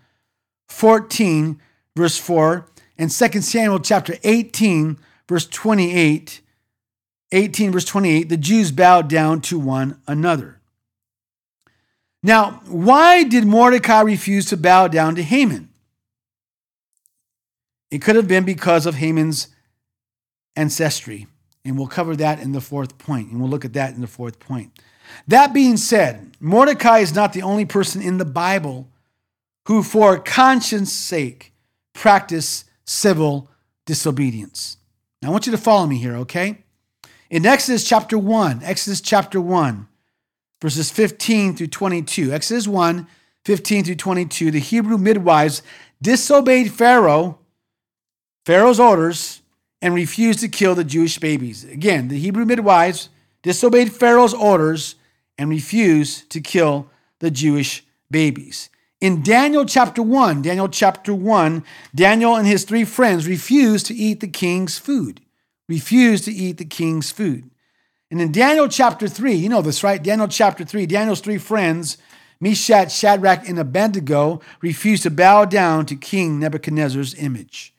14, 0.68 1.58
verse 1.96 2.18
4, 2.18 2.68
and 2.98 3.10
2 3.10 3.40
Samuel 3.40 3.80
chapter 3.80 4.16
18, 4.22 4.98
verse 5.26 5.46
28, 5.46 6.42
18, 7.32 7.72
verse 7.72 7.84
28, 7.84 8.28
the 8.28 8.36
Jews 8.36 8.70
bowed 8.70 9.08
down 9.08 9.40
to 9.42 9.58
one 9.58 10.00
another. 10.06 10.60
Now, 12.22 12.62
why 12.66 13.24
did 13.24 13.44
Mordecai 13.44 14.00
refuse 14.00 14.46
to 14.46 14.56
bow 14.56 14.88
down 14.88 15.14
to 15.16 15.22
Haman? 15.22 15.68
It 17.90 18.02
could 18.02 18.16
have 18.16 18.28
been 18.28 18.44
because 18.44 18.86
of 18.86 18.96
Haman's 18.96 19.48
ancestry. 20.56 21.26
And 21.64 21.76
we'll 21.76 21.88
cover 21.88 22.14
that 22.16 22.40
in 22.40 22.52
the 22.52 22.60
fourth 22.60 22.96
point, 22.96 23.30
and 23.30 23.40
we'll 23.40 23.50
look 23.50 23.64
at 23.64 23.72
that 23.72 23.94
in 23.94 24.00
the 24.00 24.06
fourth 24.06 24.38
point. 24.38 24.70
That 25.26 25.52
being 25.52 25.76
said, 25.76 26.36
Mordecai 26.38 26.98
is 26.98 27.14
not 27.14 27.32
the 27.32 27.42
only 27.42 27.64
person 27.64 28.00
in 28.00 28.18
the 28.18 28.24
Bible 28.24 28.88
who, 29.66 29.82
for 29.82 30.18
conscience 30.18 30.92
sake, 30.92 31.52
practiced 31.92 32.66
civil 32.84 33.50
disobedience. 33.84 34.76
Now, 35.20 35.28
I 35.28 35.32
want 35.32 35.46
you 35.46 35.52
to 35.52 35.58
follow 35.58 35.86
me 35.88 35.98
here, 35.98 36.16
okay? 36.18 36.58
In 37.28 37.44
Exodus 37.44 37.82
chapter 37.82 38.16
1, 38.16 38.62
Exodus 38.62 39.00
chapter 39.00 39.40
1, 39.40 39.88
verses 40.62 40.92
15 40.92 41.56
through 41.56 41.66
22, 41.66 42.32
Exodus 42.32 42.68
1, 42.68 43.06
15 43.44 43.84
through 43.84 43.94
22, 43.96 44.50
the 44.52 44.60
Hebrew 44.60 44.96
midwives 44.96 45.62
disobeyed 46.00 46.72
Pharaoh, 46.72 47.38
Pharaoh's 48.44 48.78
orders, 48.78 49.42
and 49.82 49.92
refused 49.92 50.38
to 50.40 50.48
kill 50.48 50.76
the 50.76 50.84
Jewish 50.84 51.18
babies. 51.18 51.64
Again, 51.64 52.06
the 52.08 52.18
Hebrew 52.18 52.44
midwives 52.44 53.08
disobeyed 53.42 53.92
Pharaoh's 53.92 54.34
orders 54.34 54.94
and 55.36 55.50
refused 55.50 56.30
to 56.30 56.40
kill 56.40 56.88
the 57.18 57.32
Jewish 57.32 57.84
babies. 58.08 58.70
In 59.00 59.24
Daniel 59.24 59.66
chapter 59.66 60.00
1, 60.00 60.42
Daniel 60.42 60.68
chapter 60.68 61.12
1, 61.12 61.64
Daniel 61.92 62.36
and 62.36 62.46
his 62.46 62.64
three 62.64 62.84
friends 62.84 63.26
refused 63.26 63.86
to 63.86 63.94
eat 63.94 64.20
the 64.20 64.28
king's 64.28 64.78
food 64.78 65.20
refused 65.68 66.24
to 66.24 66.32
eat 66.32 66.58
the 66.58 66.64
king's 66.64 67.10
food. 67.10 67.50
And 68.10 68.20
in 68.20 68.32
Daniel 68.32 68.68
chapter 68.68 69.08
3, 69.08 69.34
you 69.34 69.48
know 69.48 69.62
this, 69.62 69.82
right? 69.82 70.02
Daniel 70.02 70.28
chapter 70.28 70.64
3, 70.64 70.86
Daniel's 70.86 71.20
three 71.20 71.38
friends, 71.38 71.98
Meshach, 72.40 72.92
Shadrach, 72.92 73.48
and 73.48 73.58
Abednego, 73.58 74.40
refused 74.60 75.02
to 75.04 75.10
bow 75.10 75.44
down 75.44 75.86
to 75.86 75.96
King 75.96 76.38
Nebuchadnezzar's 76.38 77.14
image. 77.14 77.74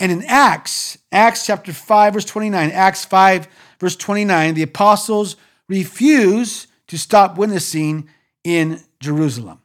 And 0.00 0.10
in 0.10 0.24
Acts, 0.24 0.98
Acts 1.12 1.46
chapter 1.46 1.72
5, 1.72 2.14
verse 2.14 2.24
29, 2.24 2.70
Acts 2.72 3.04
5, 3.04 3.46
verse 3.78 3.96
29, 3.96 4.54
the 4.54 4.62
apostles 4.62 5.36
refuse 5.68 6.66
to 6.88 6.98
stop 6.98 7.38
witnessing 7.38 8.08
in 8.42 8.80
Jerusalem. 9.00 9.60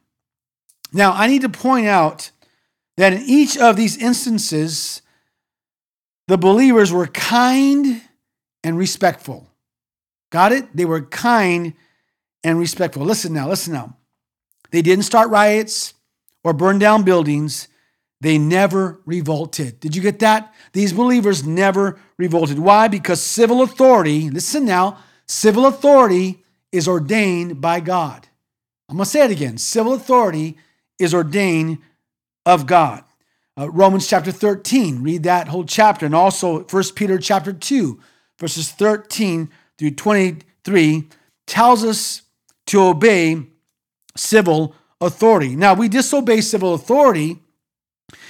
Now, 0.92 1.12
I 1.12 1.26
need 1.26 1.42
to 1.42 1.48
point 1.48 1.86
out 1.86 2.30
that 2.96 3.12
in 3.12 3.22
each 3.22 3.56
of 3.56 3.76
these 3.76 3.96
instances, 3.96 5.02
the 6.30 6.38
believers 6.38 6.92
were 6.92 7.08
kind 7.08 8.00
and 8.62 8.78
respectful. 8.78 9.50
Got 10.30 10.52
it? 10.52 10.76
They 10.76 10.84
were 10.84 11.02
kind 11.02 11.74
and 12.44 12.56
respectful. 12.56 13.04
Listen 13.04 13.32
now, 13.32 13.48
listen 13.48 13.72
now. 13.72 13.96
They 14.70 14.80
didn't 14.80 15.06
start 15.06 15.28
riots 15.30 15.92
or 16.44 16.52
burn 16.52 16.78
down 16.78 17.02
buildings. 17.02 17.66
They 18.20 18.38
never 18.38 19.00
revolted. 19.06 19.80
Did 19.80 19.96
you 19.96 20.02
get 20.02 20.20
that? 20.20 20.54
These 20.72 20.92
believers 20.92 21.44
never 21.44 21.98
revolted. 22.16 22.60
Why? 22.60 22.86
Because 22.86 23.20
civil 23.20 23.60
authority, 23.62 24.30
listen 24.30 24.64
now, 24.64 24.98
civil 25.26 25.66
authority 25.66 26.44
is 26.70 26.86
ordained 26.86 27.60
by 27.60 27.80
God. 27.80 28.28
I'm 28.88 28.94
going 28.94 29.04
to 29.04 29.10
say 29.10 29.24
it 29.24 29.32
again. 29.32 29.58
Civil 29.58 29.94
authority 29.94 30.58
is 30.96 31.12
ordained 31.12 31.78
of 32.46 32.68
God. 32.68 33.02
Uh, 33.60 33.70
Romans 33.72 34.08
chapter 34.08 34.32
13, 34.32 35.02
read 35.02 35.24
that 35.24 35.48
whole 35.48 35.64
chapter, 35.64 36.06
and 36.06 36.14
also 36.14 36.62
1 36.62 36.82
Peter 36.94 37.18
chapter 37.18 37.52
2, 37.52 38.00
verses 38.38 38.70
13 38.70 39.50
through 39.76 39.90
23, 39.90 41.06
tells 41.46 41.84
us 41.84 42.22
to 42.66 42.80
obey 42.80 43.42
civil 44.16 44.74
authority. 44.98 45.56
Now, 45.56 45.74
we 45.74 45.90
disobey 45.90 46.40
civil 46.40 46.72
authority 46.72 47.38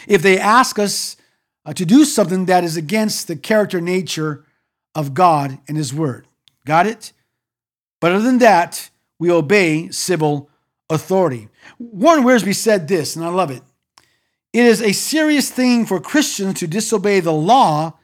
if 0.08 0.20
they 0.20 0.36
ask 0.36 0.80
us 0.80 1.16
uh, 1.64 1.74
to 1.74 1.86
do 1.86 2.04
something 2.04 2.46
that 2.46 2.64
is 2.64 2.76
against 2.76 3.28
the 3.28 3.36
character 3.36 3.80
nature 3.80 4.44
of 4.96 5.14
God 5.14 5.60
and 5.68 5.76
His 5.76 5.94
Word. 5.94 6.26
Got 6.66 6.88
it? 6.88 7.12
But 8.00 8.10
other 8.10 8.24
than 8.24 8.38
that, 8.38 8.90
we 9.20 9.30
obey 9.30 9.90
civil 9.90 10.50
authority. 10.88 11.50
Warren 11.78 12.24
Wiersbe 12.24 12.52
said 12.52 12.88
this, 12.88 13.14
and 13.14 13.24
I 13.24 13.28
love 13.28 13.52
it. 13.52 13.62
It 14.52 14.64
is 14.64 14.82
a 14.82 14.92
serious 14.92 15.50
thing 15.50 15.86
for 15.86 16.00
Christians 16.00 16.58
to 16.60 16.66
disobey 16.66 17.20
the 17.20 17.32
law. 17.32 17.98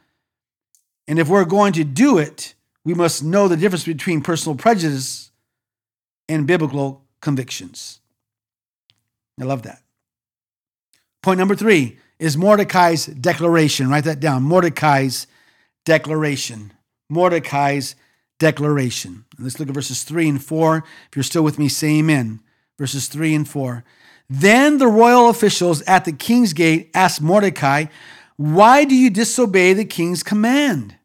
And 1.09 1.19
if 1.19 1.29
we're 1.29 1.45
going 1.45 1.73
to 1.75 1.85
do 1.85 2.19
it, 2.19 2.55
we 2.85 2.95
must 2.95 3.25
know 3.25 3.49
the 3.49 3.57
difference 3.57 3.85
between 3.85 4.21
personal 4.21 4.57
prejudice 4.57 5.31
and 6.29 6.47
biblical 6.47 7.03
convictions. 7.21 8.01
I 9.41 9.45
love 9.45 9.63
that. 9.63 9.83
Point 11.23 11.39
number 11.39 11.57
three 11.57 11.99
is 12.19 12.37
Mordecai's 12.37 13.07
declaration. 13.07 13.91
Write 13.91 14.05
that 14.05 14.21
down. 14.21 14.43
Mordecai's 14.43 15.27
declaration. 15.85 16.73
Mordecai's 17.09 17.97
declaration. 18.39 19.25
Let's 19.39 19.59
look 19.59 19.69
at 19.69 19.75
verses 19.75 20.03
3 20.03 20.29
and 20.29 20.45
4. 20.45 20.85
If 21.11 21.17
you're 21.17 21.23
still 21.23 21.43
with 21.43 21.59
me, 21.59 21.69
say 21.69 21.99
amen. 21.99 22.41
Verses 22.79 23.09
3 23.09 23.35
and 23.35 23.49
4. 23.49 23.85
Then 24.29 24.79
the 24.79 24.89
royal 24.89 25.29
officials 25.29 25.83
at 25.83 26.05
the 26.05 26.13
king's 26.13 26.53
gate 26.53 26.91
asked 26.95 27.21
Mordecai, 27.21 27.87
Why 28.37 28.85
do 28.85 28.95
you 28.95 29.11
disobey 29.11 29.73
the 29.73 29.85
king's 29.85 30.23
command? 30.23 30.97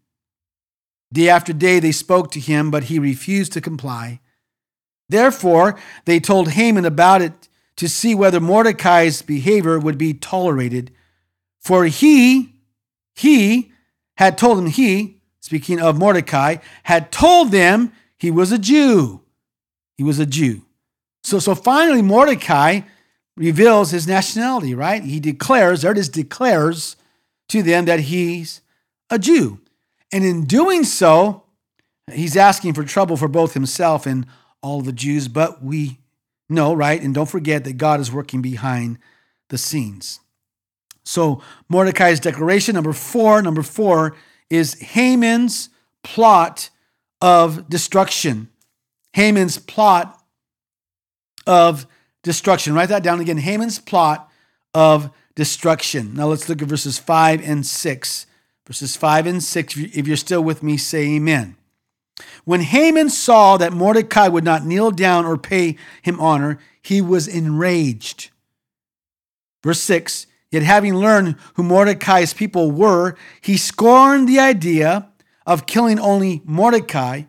Day 1.13 1.29
after 1.29 1.53
day 1.53 1.79
they 1.79 1.91
spoke 1.91 2.31
to 2.31 2.39
him, 2.39 2.71
but 2.71 2.85
he 2.85 2.97
refused 2.97 3.53
to 3.53 3.61
comply. 3.61 4.21
Therefore, 5.09 5.77
they 6.05 6.19
told 6.19 6.51
Haman 6.51 6.85
about 6.85 7.21
it 7.21 7.49
to 7.75 7.89
see 7.89 8.15
whether 8.15 8.39
Mordecai's 8.39 9.21
behavior 9.21 9.77
would 9.77 9.97
be 9.97 10.13
tolerated. 10.13 10.91
For 11.59 11.85
he, 11.85 12.53
he 13.13 13.71
had 14.15 14.37
told 14.37 14.57
them, 14.57 14.67
he, 14.67 15.21
speaking 15.41 15.81
of 15.81 15.97
Mordecai, 15.97 16.57
had 16.83 17.11
told 17.11 17.51
them 17.51 17.91
he 18.17 18.31
was 18.31 18.51
a 18.51 18.57
Jew. 18.57 19.21
He 19.97 20.03
was 20.03 20.17
a 20.17 20.25
Jew. 20.25 20.61
So, 21.23 21.39
so 21.39 21.55
finally, 21.55 22.01
Mordecai 22.01 22.81
reveals 23.37 23.91
his 23.91 24.07
nationality, 24.07 24.75
right? 24.75 25.03
He 25.03 25.19
declares, 25.19 25.81
there 25.81 25.91
it 25.91 25.97
is, 25.97 26.09
declares 26.09 26.95
to 27.49 27.63
them 27.63 27.85
that 27.85 28.01
he's 28.01 28.61
a 29.09 29.17
Jew. 29.17 29.59
And 30.11 30.23
in 30.23 30.45
doing 30.45 30.83
so, 30.83 31.43
he's 32.11 32.35
asking 32.35 32.73
for 32.73 32.83
trouble 32.83 33.17
for 33.17 33.27
both 33.27 33.53
himself 33.53 34.05
and 34.05 34.25
all 34.61 34.81
the 34.81 34.93
Jews, 34.93 35.27
but 35.27 35.63
we 35.63 35.99
know, 36.49 36.73
right? 36.73 37.01
And 37.01 37.15
don't 37.15 37.29
forget 37.29 37.63
that 37.63 37.77
God 37.77 37.99
is 37.99 38.11
working 38.11 38.41
behind 38.41 38.99
the 39.49 39.57
scenes. 39.57 40.19
So, 41.03 41.41
Mordecai's 41.67 42.19
declaration, 42.19 42.75
number 42.75 42.93
four, 42.93 43.41
number 43.41 43.63
four 43.63 44.15
is 44.49 44.79
Haman's 44.79 45.69
plot 46.03 46.69
of 47.21 47.69
destruction. 47.69 48.49
Haman's 49.13 49.57
plot 49.57 50.21
of 51.47 51.87
destruction. 52.23 52.73
Write 52.73 52.89
that 52.89 53.03
down 53.03 53.19
again. 53.19 53.37
Haman's 53.37 53.79
plot 53.79 54.31
of 54.73 55.11
destruction. 55.35 56.13
Now 56.13 56.27
let's 56.27 56.47
look 56.49 56.61
at 56.61 56.67
verses 56.67 56.97
5 56.97 57.41
and 57.47 57.65
6. 57.65 58.25
Verses 58.65 58.95
5 58.95 59.27
and 59.27 59.43
6. 59.43 59.77
If 59.77 60.07
you're 60.07 60.17
still 60.17 60.43
with 60.43 60.63
me, 60.63 60.77
say 60.77 61.03
amen. 61.15 61.55
When 62.45 62.61
Haman 62.61 63.09
saw 63.09 63.57
that 63.57 63.73
Mordecai 63.73 64.27
would 64.27 64.43
not 64.43 64.65
kneel 64.65 64.91
down 64.91 65.25
or 65.25 65.37
pay 65.37 65.77
him 66.01 66.19
honor, 66.19 66.59
he 66.81 67.01
was 67.01 67.27
enraged. 67.27 68.29
Verse 69.63 69.79
6 69.81 70.27
Yet 70.51 70.63
having 70.63 70.95
learned 70.95 71.37
who 71.53 71.63
Mordecai's 71.63 72.33
people 72.33 72.71
were, 72.71 73.15
he 73.39 73.55
scorned 73.55 74.27
the 74.27 74.39
idea 74.39 75.07
of 75.45 75.65
killing 75.65 75.97
only 75.97 76.41
Mordecai. 76.43 77.23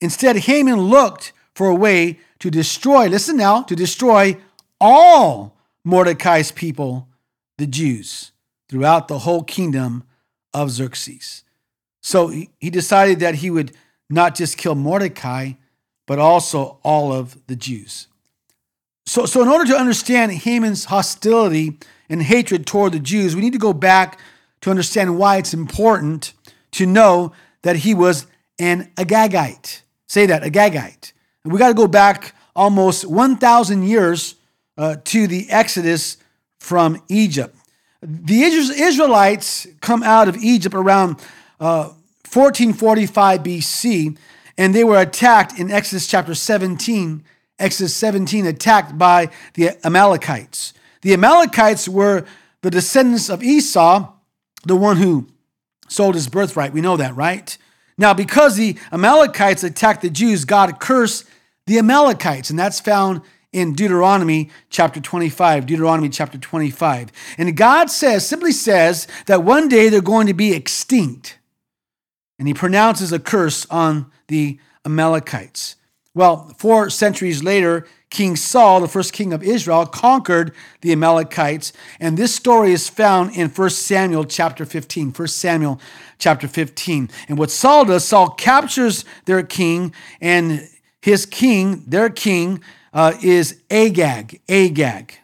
Instead, 0.00 0.36
Haman 0.36 0.78
looked 0.78 1.32
for 1.54 1.68
a 1.68 1.74
way 1.74 2.20
to 2.38 2.50
destroy, 2.50 3.08
listen 3.08 3.36
now, 3.36 3.62
to 3.62 3.76
destroy 3.76 4.36
all 4.80 5.56
Mordecai's 5.84 6.50
people, 6.50 7.08
the 7.58 7.66
Jews, 7.66 8.32
throughout 8.68 9.08
the 9.08 9.20
whole 9.20 9.42
kingdom 9.42 10.04
of 10.52 10.70
Xerxes. 10.70 11.44
So 12.02 12.28
he 12.28 12.70
decided 12.70 13.20
that 13.20 13.36
he 13.36 13.50
would 13.50 13.72
not 14.08 14.34
just 14.34 14.58
kill 14.58 14.74
Mordecai, 14.74 15.52
but 16.06 16.18
also 16.18 16.78
all 16.82 17.12
of 17.12 17.36
the 17.46 17.56
Jews. 17.56 18.06
So, 19.06 19.26
so 19.26 19.42
in 19.42 19.48
order 19.48 19.64
to 19.66 19.76
understand 19.76 20.32
Haman's 20.32 20.86
hostility 20.86 21.78
and 22.08 22.22
hatred 22.22 22.66
toward 22.66 22.92
the 22.92 23.00
Jews, 23.00 23.34
we 23.34 23.42
need 23.42 23.52
to 23.52 23.58
go 23.58 23.72
back 23.72 24.18
to 24.60 24.70
understand 24.70 25.18
why 25.18 25.36
it's 25.36 25.54
important 25.54 26.32
to 26.72 26.86
know 26.86 27.32
that 27.62 27.76
he 27.76 27.94
was 27.94 28.26
an 28.58 28.90
Agagite. 28.96 29.82
Say 30.06 30.26
that, 30.26 30.42
Agagite. 30.42 31.12
We 31.46 31.58
got 31.58 31.68
to 31.68 31.74
go 31.74 31.86
back 31.86 32.34
almost 32.54 33.04
1,000 33.04 33.82
years 33.82 34.34
uh, 34.76 34.96
to 35.04 35.26
the 35.26 35.48
Exodus 35.50 36.16
from 36.58 37.02
Egypt. 37.08 37.56
The 38.02 38.42
Israelites 38.42 39.66
come 39.80 40.02
out 40.02 40.28
of 40.28 40.36
Egypt 40.36 40.74
around 40.74 41.16
uh, 41.60 41.90
1445 42.32 43.42
BC, 43.42 44.18
and 44.58 44.74
they 44.74 44.84
were 44.84 45.00
attacked 45.00 45.58
in 45.58 45.70
Exodus 45.70 46.06
chapter 46.06 46.34
17. 46.34 47.24
Exodus 47.58 47.94
17, 47.94 48.46
attacked 48.46 48.98
by 48.98 49.30
the 49.54 49.70
Amalekites. 49.86 50.74
The 51.00 51.14
Amalekites 51.14 51.88
were 51.88 52.26
the 52.60 52.70
descendants 52.70 53.30
of 53.30 53.42
Esau, 53.42 54.12
the 54.64 54.76
one 54.76 54.98
who 54.98 55.28
sold 55.88 56.16
his 56.16 56.28
birthright. 56.28 56.72
We 56.72 56.80
know 56.80 56.96
that, 56.96 57.16
right? 57.16 57.56
Now, 57.96 58.12
because 58.12 58.56
the 58.56 58.76
Amalekites 58.92 59.64
attacked 59.64 60.02
the 60.02 60.10
Jews, 60.10 60.44
God 60.44 60.78
cursed 60.80 61.24
the 61.66 61.78
Amalekites, 61.78 62.50
and 62.50 62.58
that's 62.58 62.80
found 62.80 63.22
in 63.52 63.72
Deuteronomy 63.72 64.50
chapter 64.70 65.00
25. 65.00 65.66
Deuteronomy 65.66 66.08
chapter 66.08 66.38
25. 66.38 67.10
And 67.38 67.56
God 67.56 67.90
says, 67.90 68.26
simply 68.26 68.52
says, 68.52 69.06
that 69.26 69.44
one 69.44 69.68
day 69.68 69.88
they're 69.88 70.02
going 70.02 70.26
to 70.26 70.34
be 70.34 70.52
extinct. 70.52 71.38
And 72.38 72.46
he 72.46 72.54
pronounces 72.54 73.12
a 73.12 73.18
curse 73.18 73.66
on 73.70 74.10
the 74.28 74.58
Amalekites. 74.84 75.76
Well, 76.14 76.54
four 76.58 76.90
centuries 76.90 77.42
later, 77.42 77.86
King 78.10 78.36
Saul, 78.36 78.80
the 78.80 78.88
first 78.88 79.12
king 79.12 79.32
of 79.32 79.42
Israel, 79.42 79.84
conquered 79.86 80.54
the 80.80 80.92
Amalekites. 80.92 81.72
And 81.98 82.16
this 82.16 82.34
story 82.34 82.72
is 82.72 82.88
found 82.88 83.36
in 83.36 83.48
1 83.48 83.70
Samuel 83.70 84.24
chapter 84.24 84.64
15. 84.64 85.12
1 85.12 85.28
Samuel 85.28 85.80
chapter 86.18 86.46
15. 86.46 87.10
And 87.28 87.38
what 87.38 87.50
Saul 87.50 87.86
does, 87.86 88.06
Saul 88.06 88.30
captures 88.30 89.04
their 89.24 89.42
king, 89.42 89.92
and 90.20 90.68
his 91.06 91.24
king, 91.24 91.84
their 91.86 92.10
king, 92.10 92.60
uh, 92.92 93.12
is 93.22 93.62
Agag. 93.70 94.40
Agag. 94.48 95.14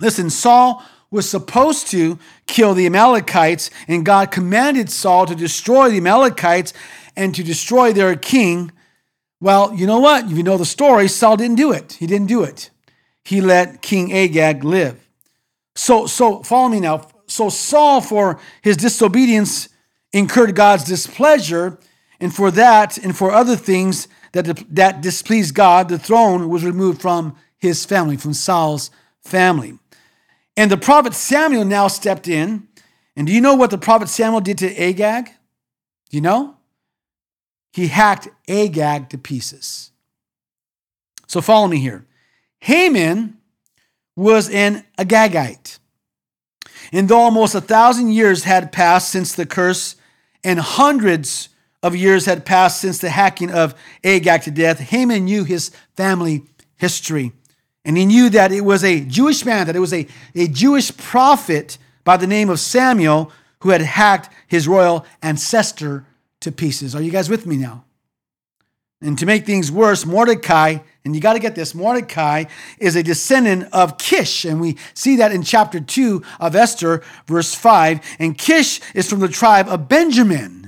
Listen, 0.00 0.30
Saul 0.30 0.82
was 1.10 1.28
supposed 1.28 1.88
to 1.88 2.18
kill 2.46 2.72
the 2.72 2.86
Amalekites, 2.86 3.70
and 3.88 4.06
God 4.06 4.30
commanded 4.30 4.88
Saul 4.88 5.26
to 5.26 5.34
destroy 5.34 5.90
the 5.90 5.98
Amalekites 5.98 6.72
and 7.14 7.34
to 7.34 7.44
destroy 7.44 7.92
their 7.92 8.16
king. 8.16 8.72
Well, 9.38 9.74
you 9.74 9.86
know 9.86 10.00
what? 10.00 10.30
If 10.30 10.38
you 10.38 10.42
know 10.42 10.56
the 10.56 10.64
story, 10.64 11.08
Saul 11.08 11.36
didn't 11.36 11.56
do 11.56 11.72
it. 11.72 11.92
He 12.00 12.06
didn't 12.06 12.28
do 12.28 12.42
it. 12.42 12.70
He 13.22 13.42
let 13.42 13.82
King 13.82 14.14
Agag 14.14 14.64
live. 14.64 15.06
So, 15.74 16.06
so 16.06 16.42
follow 16.42 16.70
me 16.70 16.80
now. 16.80 17.06
So 17.26 17.50
Saul, 17.50 18.00
for 18.00 18.40
his 18.62 18.78
disobedience, 18.78 19.68
incurred 20.14 20.54
God's 20.54 20.84
displeasure, 20.84 21.78
and 22.18 22.34
for 22.34 22.50
that 22.52 22.96
and 22.96 23.14
for 23.14 23.30
other 23.30 23.56
things 23.56 24.08
that, 24.32 24.64
that 24.74 25.00
displeased 25.00 25.54
God, 25.54 25.88
the 25.88 25.98
throne 25.98 26.48
was 26.48 26.64
removed 26.64 27.00
from 27.00 27.36
his 27.58 27.84
family, 27.84 28.16
from 28.16 28.34
Saul's 28.34 28.90
family. 29.20 29.78
And 30.56 30.70
the 30.70 30.76
prophet 30.76 31.14
Samuel 31.14 31.64
now 31.64 31.88
stepped 31.88 32.28
in. 32.28 32.68
And 33.16 33.26
do 33.26 33.32
you 33.32 33.40
know 33.40 33.54
what 33.54 33.70
the 33.70 33.78
prophet 33.78 34.08
Samuel 34.08 34.40
did 34.40 34.58
to 34.58 34.74
Agag? 34.82 35.26
Do 36.10 36.16
you 36.16 36.20
know? 36.20 36.56
he 37.76 37.88
hacked 37.88 38.28
Agag 38.48 39.10
to 39.10 39.18
pieces. 39.18 39.90
So 41.26 41.42
follow 41.42 41.68
me 41.68 41.78
here. 41.78 42.06
Haman 42.60 43.36
was 44.16 44.48
an 44.48 44.82
Agagite. 44.98 45.78
And 46.90 47.06
though 47.06 47.20
almost 47.20 47.54
a 47.54 47.60
thousand 47.60 48.12
years 48.12 48.44
had 48.44 48.72
passed 48.72 49.10
since 49.10 49.34
the 49.34 49.44
curse, 49.44 49.96
and 50.42 50.58
hundreds 50.58 51.50
of 51.86 51.94
years 51.94 52.26
had 52.26 52.44
passed 52.44 52.80
since 52.80 52.98
the 52.98 53.10
hacking 53.10 53.52
of 53.52 53.74
Agag 54.02 54.42
to 54.42 54.50
death, 54.50 54.80
Haman 54.80 55.24
knew 55.24 55.44
his 55.44 55.70
family 55.94 56.42
history. 56.76 57.32
And 57.84 57.96
he 57.96 58.04
knew 58.04 58.28
that 58.30 58.50
it 58.50 58.62
was 58.62 58.82
a 58.82 59.00
Jewish 59.00 59.44
man, 59.44 59.66
that 59.66 59.76
it 59.76 59.80
was 59.80 59.94
a, 59.94 60.06
a 60.34 60.48
Jewish 60.48 60.94
prophet 60.96 61.78
by 62.02 62.16
the 62.16 62.26
name 62.26 62.50
of 62.50 62.58
Samuel 62.58 63.30
who 63.60 63.70
had 63.70 63.80
hacked 63.80 64.32
his 64.48 64.66
royal 64.66 65.06
ancestor 65.22 66.04
to 66.40 66.50
pieces. 66.50 66.94
Are 66.94 67.02
you 67.02 67.12
guys 67.12 67.30
with 67.30 67.46
me 67.46 67.56
now? 67.56 67.84
And 69.00 69.16
to 69.18 69.26
make 69.26 69.46
things 69.46 69.70
worse, 69.70 70.04
Mordecai, 70.04 70.78
and 71.04 71.14
you 71.14 71.20
got 71.20 71.34
to 71.34 71.38
get 71.38 71.54
this 71.54 71.74
Mordecai 71.74 72.44
is 72.80 72.96
a 72.96 73.02
descendant 73.02 73.68
of 73.72 73.98
Kish. 73.98 74.44
And 74.44 74.60
we 74.60 74.76
see 74.94 75.16
that 75.16 75.30
in 75.30 75.44
chapter 75.44 75.78
2 75.78 76.22
of 76.40 76.56
Esther, 76.56 77.04
verse 77.26 77.54
5. 77.54 78.00
And 78.18 78.36
Kish 78.36 78.80
is 78.94 79.08
from 79.08 79.20
the 79.20 79.28
tribe 79.28 79.68
of 79.68 79.88
Benjamin. 79.88 80.65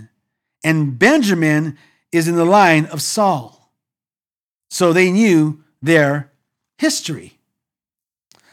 And 0.65 0.99
Benjamin 0.99 1.79
is 2.13 2.29
in 2.29 2.37
the 2.37 2.45
line 2.45 2.87
of 2.87 3.03
Saul. 3.03 3.73
So 4.71 4.93
they 4.93 5.11
knew 5.11 5.63
their 5.81 6.33
history. 6.79 7.39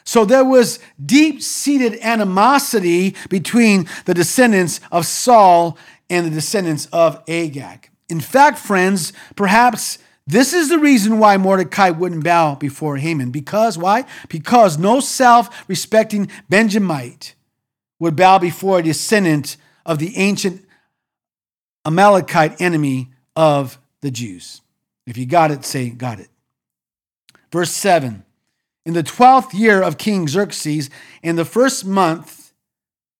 So 0.03 0.23
there 0.23 0.45
was 0.45 0.79
deep 1.03 1.41
seated 1.41 1.99
animosity 2.01 3.15
between 3.29 3.87
the 4.05 4.13
descendants 4.13 4.79
of 4.91 5.05
Saul 5.05 5.77
and 6.09 6.25
the 6.25 6.29
descendants 6.29 6.85
of 6.93 7.23
Agag. 7.27 7.89
In 8.07 8.19
fact, 8.19 8.59
friends, 8.59 9.13
perhaps 9.35 9.97
this 10.27 10.53
is 10.53 10.69
the 10.69 10.79
reason 10.79 11.19
why 11.19 11.37
Mordecai 11.37 11.89
wouldn't 11.89 12.23
bow 12.23 12.55
before 12.55 12.97
Haman. 12.97 13.31
Because 13.31 13.77
why? 13.77 14.05
Because 14.29 14.77
no 14.77 14.99
self 14.99 15.67
respecting 15.67 16.29
Benjamite 16.49 17.35
would 17.99 18.15
bow 18.15 18.37
before 18.37 18.79
a 18.79 18.83
descendant 18.83 19.57
of 19.85 19.99
the 19.99 20.17
ancient 20.17 20.64
Amalekite 21.85 22.59
enemy 22.59 23.11
of 23.35 23.79
the 24.01 24.11
Jews. 24.11 24.61
If 25.05 25.17
you 25.17 25.25
got 25.25 25.51
it, 25.51 25.63
say, 25.65 25.89
got 25.89 26.19
it. 26.19 26.29
Verse 27.51 27.71
7 27.71 28.23
In 28.85 28.93
the 28.93 29.03
12th 29.03 29.53
year 29.53 29.81
of 29.81 29.97
King 29.97 30.27
Xerxes, 30.27 30.89
in 31.21 31.35
the 31.35 31.45
first 31.45 31.85
month, 31.85 32.53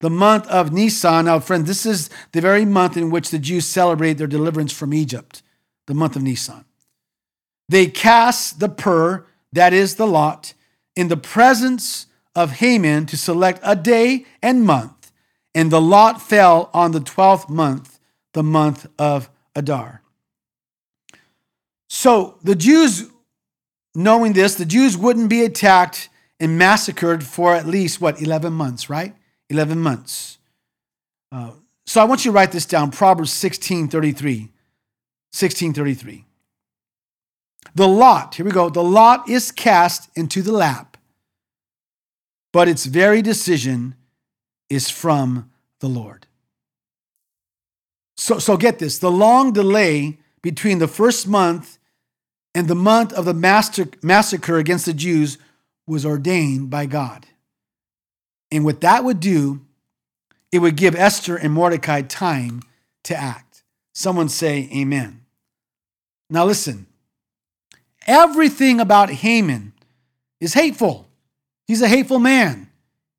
the 0.01 0.09
month 0.09 0.47
of 0.47 0.73
Nisan. 0.73 1.25
Now, 1.25 1.39
friend, 1.39 1.65
this 1.65 1.85
is 1.85 2.09
the 2.31 2.41
very 2.41 2.65
month 2.65 2.97
in 2.97 3.09
which 3.09 3.29
the 3.29 3.39
Jews 3.39 3.65
celebrate 3.65 4.13
their 4.13 4.27
deliverance 4.27 4.73
from 4.73 4.93
Egypt, 4.93 5.41
the 5.87 5.93
month 5.93 6.15
of 6.15 6.23
Nisan. 6.23 6.65
They 7.69 7.87
cast 7.87 8.59
the 8.59 8.69
pur, 8.69 9.25
that 9.53 9.73
is 9.73 9.95
the 9.95 10.07
lot, 10.07 10.53
in 10.95 11.07
the 11.07 11.17
presence 11.17 12.07
of 12.35 12.53
Haman 12.53 13.05
to 13.07 13.17
select 13.17 13.59
a 13.63 13.75
day 13.75 14.25
and 14.41 14.63
month, 14.63 15.11
and 15.53 15.71
the 15.71 15.81
lot 15.81 16.21
fell 16.21 16.69
on 16.73 16.91
the 16.91 16.99
12th 16.99 17.49
month, 17.49 17.94
the 18.35 18.43
month 18.43 18.85
of 18.99 19.29
Adar. 19.55 20.01
So 21.87 22.37
the 22.43 22.53
Jews, 22.53 23.09
knowing 23.95 24.33
this, 24.33 24.55
the 24.55 24.65
Jews 24.65 24.97
wouldn't 24.97 25.29
be 25.29 25.45
attacked 25.45 26.09
and 26.37 26.57
massacred 26.57 27.23
for 27.23 27.55
at 27.55 27.65
least, 27.65 28.01
what, 28.01 28.21
11 28.21 28.51
months, 28.51 28.89
right? 28.89 29.15
11 29.49 29.79
months. 29.79 30.37
Uh, 31.31 31.51
so 31.85 32.01
I 32.01 32.03
want 32.03 32.25
you 32.25 32.31
to 32.31 32.35
write 32.35 32.51
this 32.51 32.65
down 32.65 32.91
Proverbs 32.91 33.31
16 33.31 33.87
33. 33.87 34.51
16 35.31 35.73
33. 35.73 36.25
The 37.73 37.87
lot, 37.87 38.35
here 38.35 38.45
we 38.45 38.51
go, 38.51 38.69
the 38.69 38.83
lot 38.83 39.29
is 39.29 39.51
cast 39.51 40.09
into 40.17 40.41
the 40.41 40.51
lap, 40.51 40.97
but 42.51 42.67
its 42.67 42.85
very 42.85 43.21
decision 43.21 43.95
is 44.69 44.89
from 44.89 45.49
the 45.79 45.87
Lord. 45.87 46.27
So, 48.17 48.39
so 48.39 48.57
get 48.57 48.79
this 48.79 48.97
the 48.97 49.11
long 49.11 49.53
delay 49.53 50.17
between 50.41 50.79
the 50.79 50.87
first 50.87 51.27
month 51.27 51.77
and 52.53 52.67
the 52.67 52.75
month 52.75 53.11
of 53.13 53.25
the 53.25 53.33
massacre 53.33 54.57
against 54.57 54.85
the 54.85 54.93
Jews 54.93 55.37
was 55.85 56.05
ordained 56.05 56.69
by 56.69 56.85
God. 56.85 57.25
And 58.51 58.63
what 58.63 58.81
that 58.81 59.03
would 59.03 59.19
do, 59.19 59.61
it 60.51 60.59
would 60.59 60.77
give 60.77 60.95
Esther 60.95 61.35
and 61.35 61.53
Mordecai 61.53 62.01
time 62.01 62.61
to 63.03 63.15
act. 63.15 63.63
Someone 63.93 64.29
say, 64.29 64.69
Amen. 64.73 65.21
Now 66.29 66.45
listen, 66.45 66.87
everything 68.07 68.79
about 68.79 69.09
Haman 69.09 69.73
is 70.39 70.53
hateful. 70.53 71.07
He's 71.67 71.81
a 71.81 71.87
hateful 71.87 72.19
man, 72.19 72.69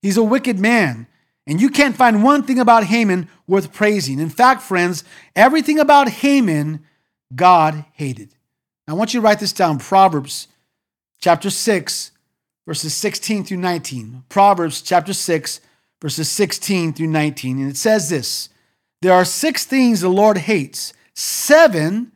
he's 0.01 0.17
a 0.17 0.23
wicked 0.23 0.59
man. 0.59 1.07
And 1.47 1.61
you 1.61 1.71
can't 1.71 1.97
find 1.97 2.25
one 2.25 2.43
thing 2.43 2.59
about 2.59 2.85
Haman 2.85 3.29
worth 3.47 3.73
praising. 3.73 4.19
In 4.19 4.31
fact, 4.31 4.63
friends, 4.63 5.05
everything 5.35 5.79
about 5.79 6.09
Haman, 6.09 6.85
God 7.35 7.85
hated. 7.93 8.31
I 8.89 8.95
want 8.95 9.15
you 9.15 9.21
to 9.21 9.25
write 9.25 9.41
this 9.41 9.53
down 9.53 9.79
Proverbs 9.79 10.49
chapter 11.21 11.51
6, 11.51 12.11
verses 12.67 12.95
16 12.95 13.45
through 13.45 13.57
19. 13.59 14.25
Proverbs 14.29 14.83
chapter 14.83 15.13
6, 15.13 15.61
verses 16.01 16.31
16 16.31 16.93
through 16.93 17.07
19. 17.09 17.59
And 17.59 17.71
it 17.71 17.77
says 17.77 18.09
this 18.09 18.49
There 19.03 19.13
are 19.13 19.25
six 19.25 19.65
things 19.65 20.01
the 20.01 20.09
Lord 20.09 20.39
hates, 20.39 20.93
seven 21.15 22.13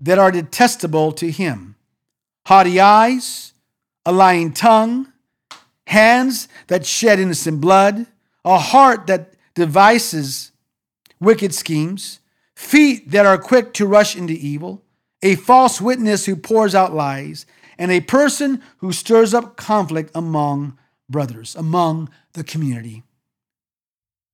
that 0.00 0.18
are 0.18 0.30
detestable 0.30 1.12
to 1.12 1.30
him 1.30 1.76
haughty 2.46 2.78
eyes, 2.78 3.52
a 4.04 4.12
lying 4.12 4.52
tongue, 4.52 5.12
hands 5.88 6.46
that 6.68 6.86
shed 6.86 7.18
innocent 7.18 7.60
blood, 7.60 8.06
a 8.46 8.58
heart 8.58 9.06
that 9.08 9.34
devises 9.54 10.52
wicked 11.20 11.54
schemes, 11.54 12.20
feet 12.54 13.10
that 13.10 13.26
are 13.26 13.36
quick 13.36 13.74
to 13.74 13.86
rush 13.86 14.16
into 14.16 14.32
evil 14.32 14.82
a 15.22 15.34
false 15.34 15.80
witness 15.80 16.26
who 16.26 16.36
pours 16.36 16.74
out 16.74 16.94
lies, 16.94 17.46
and 17.78 17.90
a 17.90 18.00
person 18.00 18.62
who 18.78 18.92
stirs 18.92 19.34
up 19.34 19.56
conflict 19.56 20.10
among 20.14 20.78
brothers, 21.08 21.56
among 21.56 22.08
the 22.34 22.44
community. 22.44 23.02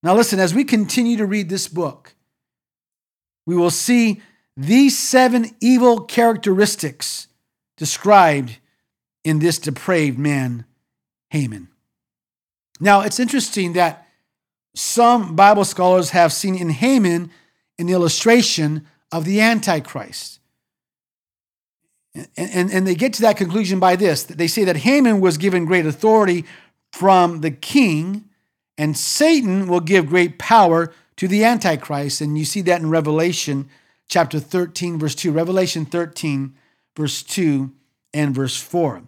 Now, 0.03 0.15
listen, 0.15 0.39
as 0.39 0.55
we 0.55 0.65
continue 0.65 1.17
to 1.17 1.27
read 1.27 1.49
this 1.49 1.69
book, 1.69 2.15
we 3.47 3.57
will 3.57 3.71
see 3.71 4.21
these 4.57 4.99
seven 4.99 5.57
evil 5.61 6.01
characteristics 6.01 7.29
described 7.77 8.59
in 9.25 9.39
this 9.39 9.59
depraved 9.59 10.19
man, 10.19 10.65
Haman. 11.31 11.69
Now, 12.81 13.03
it's 13.03 13.21
interesting 13.21 13.75
that 13.75 14.07
some 14.75 15.37
Bible 15.37 15.65
scholars 15.65 16.11
have 16.11 16.33
seen 16.33 16.57
in 16.57 16.71
Haman 16.71 17.31
an 17.79 17.89
illustration 17.89 18.87
of 19.11 19.25
the 19.25 19.41
Antichrist. 19.41 20.41
And, 22.15 22.29
and, 22.37 22.73
and 22.73 22.87
they 22.87 22.95
get 22.95 23.13
to 23.15 23.23
that 23.23 23.37
conclusion 23.37 23.81
by 23.81 23.97
this 23.97 24.25
they 24.25 24.47
say 24.47 24.65
that 24.65 24.77
Haman 24.77 25.21
was 25.21 25.39
given 25.39 25.65
great 25.65 25.87
authority 25.87 26.45
from 26.93 27.41
the 27.41 27.51
king, 27.51 28.29
and 28.77 28.97
Satan 28.97 29.67
will 29.67 29.81
give 29.81 30.07
great 30.07 30.39
power 30.39 30.93
to 31.17 31.27
the 31.27 31.45
Antichrist. 31.45 32.21
And 32.21 32.39
you 32.39 32.45
see 32.45 32.61
that 32.63 32.81
in 32.81 32.91
Revelation 32.91 33.69
chapter 34.09 34.39
13, 34.39 34.99
verse 34.99 35.15
2. 35.15 35.33
Revelation 35.33 35.87
13, 35.87 36.55
verse 36.95 37.23
2 37.23 37.73
and 38.13 38.35
verse 38.35 38.61
4. 38.61 39.03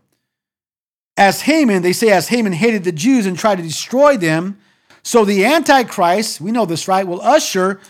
As 1.17 1.43
Haman, 1.43 1.83
they 1.83 1.93
say, 1.93 2.11
as 2.11 2.29
Haman 2.29 2.53
hated 2.53 2.85
the 2.85 2.93
Jews 2.93 3.27
and 3.27 3.39
tried 3.39 3.57
to 3.57 3.63
destroy 3.63 4.17
them, 4.17 4.59
so 5.03 5.25
the 5.25 5.45
Antichrist, 5.45 6.41
we 6.41 6.51
know 6.51 6.65
this, 6.65 6.89
right, 6.89 7.07
will 7.07 7.21
usher 7.21 7.81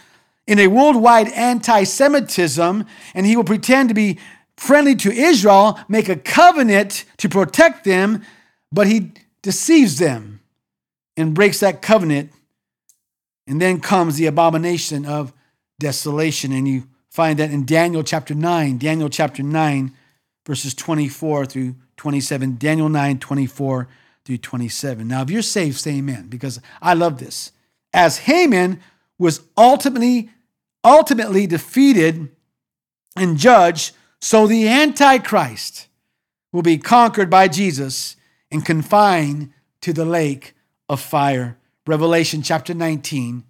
in 0.46 0.58
a 0.58 0.66
worldwide 0.66 1.28
anti 1.28 1.84
Semitism, 1.84 2.84
and 3.14 3.26
he 3.26 3.36
will 3.36 3.44
pretend 3.44 3.88
to 3.88 3.94
be 3.94 4.18
friendly 4.56 4.94
to 4.96 5.12
Israel, 5.12 5.78
make 5.88 6.08
a 6.08 6.16
covenant 6.16 7.04
to 7.18 7.28
protect 7.28 7.84
them, 7.84 8.22
but 8.70 8.86
he 8.86 9.12
deceives 9.42 9.98
them 9.98 10.40
and 11.16 11.34
breaks 11.34 11.60
that 11.60 11.82
covenant. 11.82 12.30
And 13.46 13.60
then 13.60 13.80
comes 13.80 14.16
the 14.16 14.26
abomination 14.26 15.04
of 15.04 15.32
desolation. 15.78 16.50
And 16.50 16.66
you 16.66 16.84
find 17.10 17.38
that 17.38 17.50
in 17.50 17.66
Daniel 17.66 18.02
chapter 18.02 18.34
9, 18.34 18.78
Daniel 18.78 19.10
chapter 19.10 19.42
9, 19.42 19.92
verses 20.46 20.74
24 20.74 21.46
through 21.46 21.74
27, 22.04 22.58
Daniel 22.58 22.90
9, 22.90 23.18
24 23.18 23.88
through 24.26 24.36
27. 24.36 25.08
Now, 25.08 25.22
if 25.22 25.30
you're 25.30 25.40
saved, 25.40 25.78
say 25.78 25.92
amen, 25.92 26.26
because 26.28 26.60
I 26.82 26.92
love 26.92 27.18
this. 27.18 27.50
As 27.94 28.18
Haman 28.18 28.80
was 29.18 29.40
ultimately, 29.56 30.28
ultimately 30.84 31.46
defeated 31.46 32.28
and 33.16 33.38
judged 33.38 33.94
so 34.20 34.46
the 34.46 34.68
Antichrist 34.68 35.88
will 36.52 36.60
be 36.60 36.76
conquered 36.76 37.30
by 37.30 37.48
Jesus 37.48 38.16
and 38.50 38.66
confined 38.66 39.54
to 39.80 39.94
the 39.94 40.04
lake 40.04 40.52
of 40.90 41.00
fire. 41.00 41.56
Revelation 41.86 42.42
chapter 42.42 42.74
19, 42.74 43.44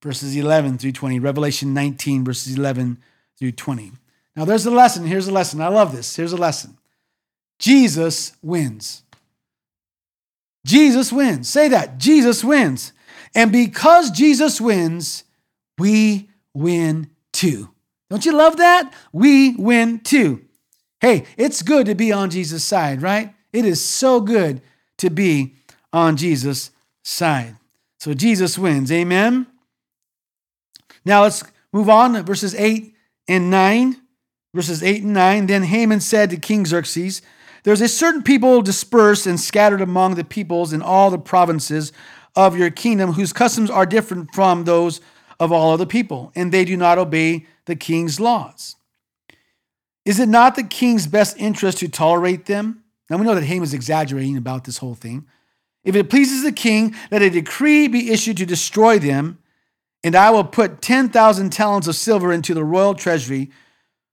verses 0.00 0.36
11 0.36 0.78
through 0.78 0.92
20. 0.92 1.18
Revelation 1.18 1.74
19, 1.74 2.24
verses 2.24 2.56
11 2.56 2.98
through 3.36 3.50
20. 3.50 3.90
Now 4.36 4.44
there's 4.44 4.64
a 4.64 4.70
lesson. 4.70 5.06
Here's 5.06 5.26
a 5.26 5.32
lesson. 5.32 5.60
I 5.60 5.66
love 5.66 5.90
this. 5.90 6.14
Here's 6.14 6.32
a 6.32 6.36
lesson. 6.36 6.78
Jesus 7.58 8.36
wins. 8.42 9.02
Jesus 10.64 11.12
wins. 11.12 11.48
Say 11.48 11.68
that. 11.68 11.98
Jesus 11.98 12.42
wins. 12.42 12.92
And 13.34 13.52
because 13.52 14.10
Jesus 14.10 14.60
wins, 14.60 15.24
we 15.78 16.28
win 16.54 17.10
too. 17.32 17.70
Don't 18.10 18.24
you 18.24 18.32
love 18.32 18.56
that? 18.56 18.92
We 19.12 19.54
win 19.56 20.00
too. 20.00 20.44
Hey, 21.00 21.24
it's 21.36 21.62
good 21.62 21.86
to 21.86 21.94
be 21.94 22.12
on 22.12 22.30
Jesus' 22.30 22.64
side, 22.64 23.02
right? 23.02 23.34
It 23.52 23.64
is 23.64 23.82
so 23.84 24.20
good 24.20 24.62
to 24.98 25.10
be 25.10 25.54
on 25.92 26.16
Jesus' 26.16 26.70
side. 27.04 27.56
So 27.98 28.14
Jesus 28.14 28.58
wins. 28.58 28.90
Amen. 28.90 29.46
Now 31.04 31.22
let's 31.22 31.44
move 31.72 31.88
on 31.88 32.14
to 32.14 32.22
verses 32.22 32.54
8 32.54 32.94
and 33.28 33.50
9. 33.50 33.96
Verses 34.54 34.82
8 34.82 35.02
and 35.02 35.14
9. 35.14 35.46
Then 35.46 35.62
Haman 35.64 36.00
said 36.00 36.30
to 36.30 36.36
King 36.36 36.64
Xerxes, 36.64 37.22
There's 37.66 37.80
a 37.80 37.88
certain 37.88 38.22
people 38.22 38.62
dispersed 38.62 39.26
and 39.26 39.40
scattered 39.40 39.80
among 39.80 40.14
the 40.14 40.22
peoples 40.22 40.72
in 40.72 40.82
all 40.82 41.10
the 41.10 41.18
provinces 41.18 41.92
of 42.36 42.56
your 42.56 42.70
kingdom 42.70 43.14
whose 43.14 43.32
customs 43.32 43.70
are 43.70 43.84
different 43.84 44.32
from 44.32 44.62
those 44.62 45.00
of 45.40 45.50
all 45.50 45.72
other 45.72 45.84
people, 45.84 46.30
and 46.36 46.52
they 46.52 46.64
do 46.64 46.76
not 46.76 46.96
obey 46.96 47.44
the 47.64 47.74
king's 47.74 48.20
laws. 48.20 48.76
Is 50.04 50.20
it 50.20 50.28
not 50.28 50.54
the 50.54 50.62
king's 50.62 51.08
best 51.08 51.36
interest 51.38 51.78
to 51.78 51.88
tolerate 51.88 52.46
them? 52.46 52.84
Now 53.10 53.16
we 53.16 53.24
know 53.24 53.34
that 53.34 53.42
Haman 53.42 53.64
is 53.64 53.74
exaggerating 53.74 54.36
about 54.36 54.62
this 54.62 54.78
whole 54.78 54.94
thing, 54.94 55.26
If 55.82 55.96
it 55.96 56.08
pleases 56.08 56.44
the 56.44 56.52
king, 56.52 56.94
let 57.10 57.22
a 57.22 57.30
decree 57.30 57.88
be 57.88 58.12
issued 58.12 58.36
to 58.36 58.46
destroy 58.46 59.00
them, 59.00 59.40
and 60.04 60.14
I 60.14 60.30
will 60.30 60.44
put 60.44 60.82
10,000 60.82 61.50
talents 61.50 61.88
of 61.88 61.96
silver 61.96 62.32
into 62.32 62.54
the 62.54 62.62
royal 62.62 62.94
treasury 62.94 63.50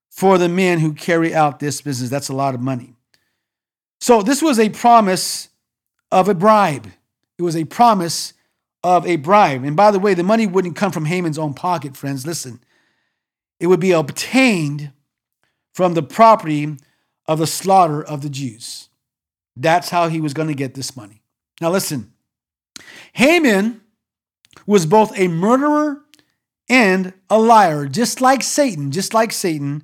for 0.10 0.40
the 0.40 0.50
men 0.50 0.80
who 0.80 0.94
carry 0.94 1.36
out 1.36 1.60
this 1.60 1.82
business. 1.82 2.10
That's 2.10 2.30
a 2.30 2.36
lot 2.36 2.56
of 2.56 2.60
money. 2.60 2.96
So, 4.04 4.22
this 4.22 4.42
was 4.42 4.60
a 4.60 4.68
promise 4.68 5.48
of 6.12 6.28
a 6.28 6.34
bribe. 6.34 6.92
It 7.38 7.42
was 7.42 7.56
a 7.56 7.64
promise 7.64 8.34
of 8.84 9.08
a 9.08 9.16
bribe. 9.16 9.64
And 9.64 9.78
by 9.78 9.92
the 9.92 10.00
way, 10.00 10.14
the 10.14 10.24
money 10.24 10.46
wouldn't 10.46 10.76
come 10.76 10.92
from 10.92 11.06
Haman's 11.06 11.38
own 11.38 11.54
pocket, 11.54 11.96
friends. 11.96 12.28
Listen, 12.28 12.60
it 13.62 13.68
would 13.68 13.80
be 13.80 13.94
obtained 13.94 14.92
from 15.74 15.94
the 15.94 16.04
property 16.04 16.76
of 17.28 17.40
the 17.40 17.48
slaughter 17.48 18.04
of 18.04 18.24
the 18.24 18.30
Jews. 18.30 18.90
That's 19.56 19.88
how 19.88 20.10
he 20.10 20.20
was 20.20 20.34
going 20.34 20.50
to 20.50 20.54
get 20.54 20.74
this 20.74 20.98
money. 20.98 21.22
Now, 21.62 21.70
listen 21.70 22.12
Haman 23.14 23.80
was 24.66 24.86
both 24.86 25.18
a 25.18 25.30
murderer 25.30 26.02
and 26.68 27.14
a 27.30 27.40
liar, 27.40 27.88
just 27.88 28.20
like 28.20 28.44
Satan, 28.44 28.92
just 28.92 29.14
like 29.14 29.32
Satan 29.32 29.82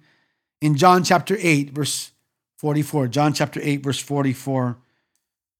in 0.59 0.75
John 0.75 1.05
chapter 1.05 1.37
8, 1.39 1.69
verse 1.69 2.11
44. 2.59 3.07
John 3.07 3.33
chapter 3.33 3.61
8, 3.63 3.81
verse 3.81 3.99
44, 4.01 4.77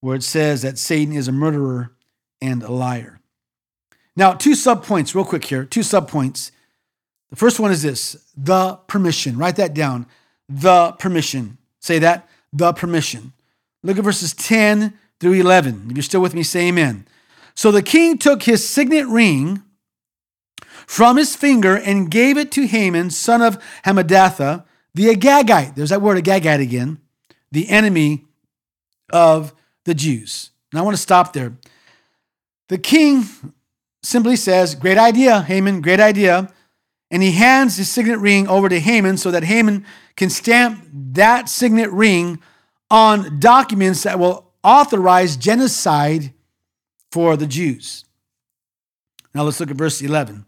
where 0.02 0.18
it 0.18 0.24
says 0.24 0.64
that 0.64 0.78
Satan 0.78 1.16
is 1.16 1.30
a 1.30 1.32
murderer 1.32 1.93
and 2.41 2.62
a 2.62 2.72
liar. 2.72 3.22
Now, 4.18 4.34
two 4.34 4.52
subpoints, 4.52 5.16
real 5.16 5.24
quick 5.24 5.45
here, 5.45 5.64
two 5.64 5.80
subpoints. 5.80 6.52
The 7.30 7.38
first 7.38 7.58
one 7.58 7.72
is 7.72 7.84
this 7.84 8.26
the 8.36 8.78
permission. 8.88 9.38
Write 9.38 9.56
that 9.56 9.74
down. 9.74 10.08
The 10.50 10.91
permission. 11.00 11.58
Say 11.80 12.00
that, 12.00 12.28
the 12.52 12.74
permission. 12.74 13.32
Look 13.82 13.97
at 13.97 14.04
verses 14.04 14.34
10 14.34 14.93
through 15.22 15.34
11. 15.34 15.88
If 15.91 15.95
you're 15.95 16.04
still 16.04 16.22
with 16.22 16.36
me, 16.36 16.43
say 16.43 16.68
amen. 16.68 17.08
So 17.56 17.72
the 17.72 17.82
king 17.82 18.18
took 18.18 18.43
his 18.43 18.68
signet 18.68 19.08
ring 19.08 19.64
from 20.86 21.16
his 21.16 21.34
finger 21.34 21.78
and 21.78 22.12
gave 22.12 22.38
it 22.38 22.52
to 22.54 22.68
Haman, 22.68 23.12
son 23.12 23.41
of 23.41 23.58
Hammedatha, 23.86 24.66
the 24.94 25.14
Agagite. 25.14 25.76
There's 25.76 25.90
that 25.90 26.02
word 26.02 26.24
Agagite 26.24 26.62
again, 26.62 27.00
the 27.52 27.70
enemy 27.70 28.26
of 29.12 29.54
the 29.86 29.94
Jews. 29.94 30.52
Now 30.74 30.82
I 30.82 30.84
want 30.84 30.96
to 30.96 31.02
stop 31.02 31.34
there. 31.34 31.54
The 32.68 32.78
king 32.78 33.24
simply 34.04 34.36
says, 34.36 34.76
Great 34.76 34.98
idea, 34.98 35.42
Haman, 35.42 35.82
great 35.82 36.00
idea. 36.00 36.52
And 37.12 37.24
he 37.24 37.32
hands 37.32 37.78
his 37.78 37.90
signet 37.90 38.20
ring 38.20 38.48
over 38.48 38.70
to 38.70 38.80
Haman 38.80 39.18
so 39.18 39.32
that 39.32 39.44
Haman 39.44 39.86
can 40.16 40.30
stamp 40.30 40.88
that 40.94 41.50
signet 41.50 41.92
ring 41.92 42.40
on 42.92 43.40
documents 43.40 44.04
that 44.04 44.20
will 44.20 44.52
authorize 44.64 45.36
genocide 45.36 46.34
for 47.12 47.36
the 47.36 47.48
Jews. 47.48 48.06
Now 49.34 49.44
let's 49.44 49.60
look 49.60 49.72
at 49.72 49.78
verse 49.78 50.02
11. 50.02 50.46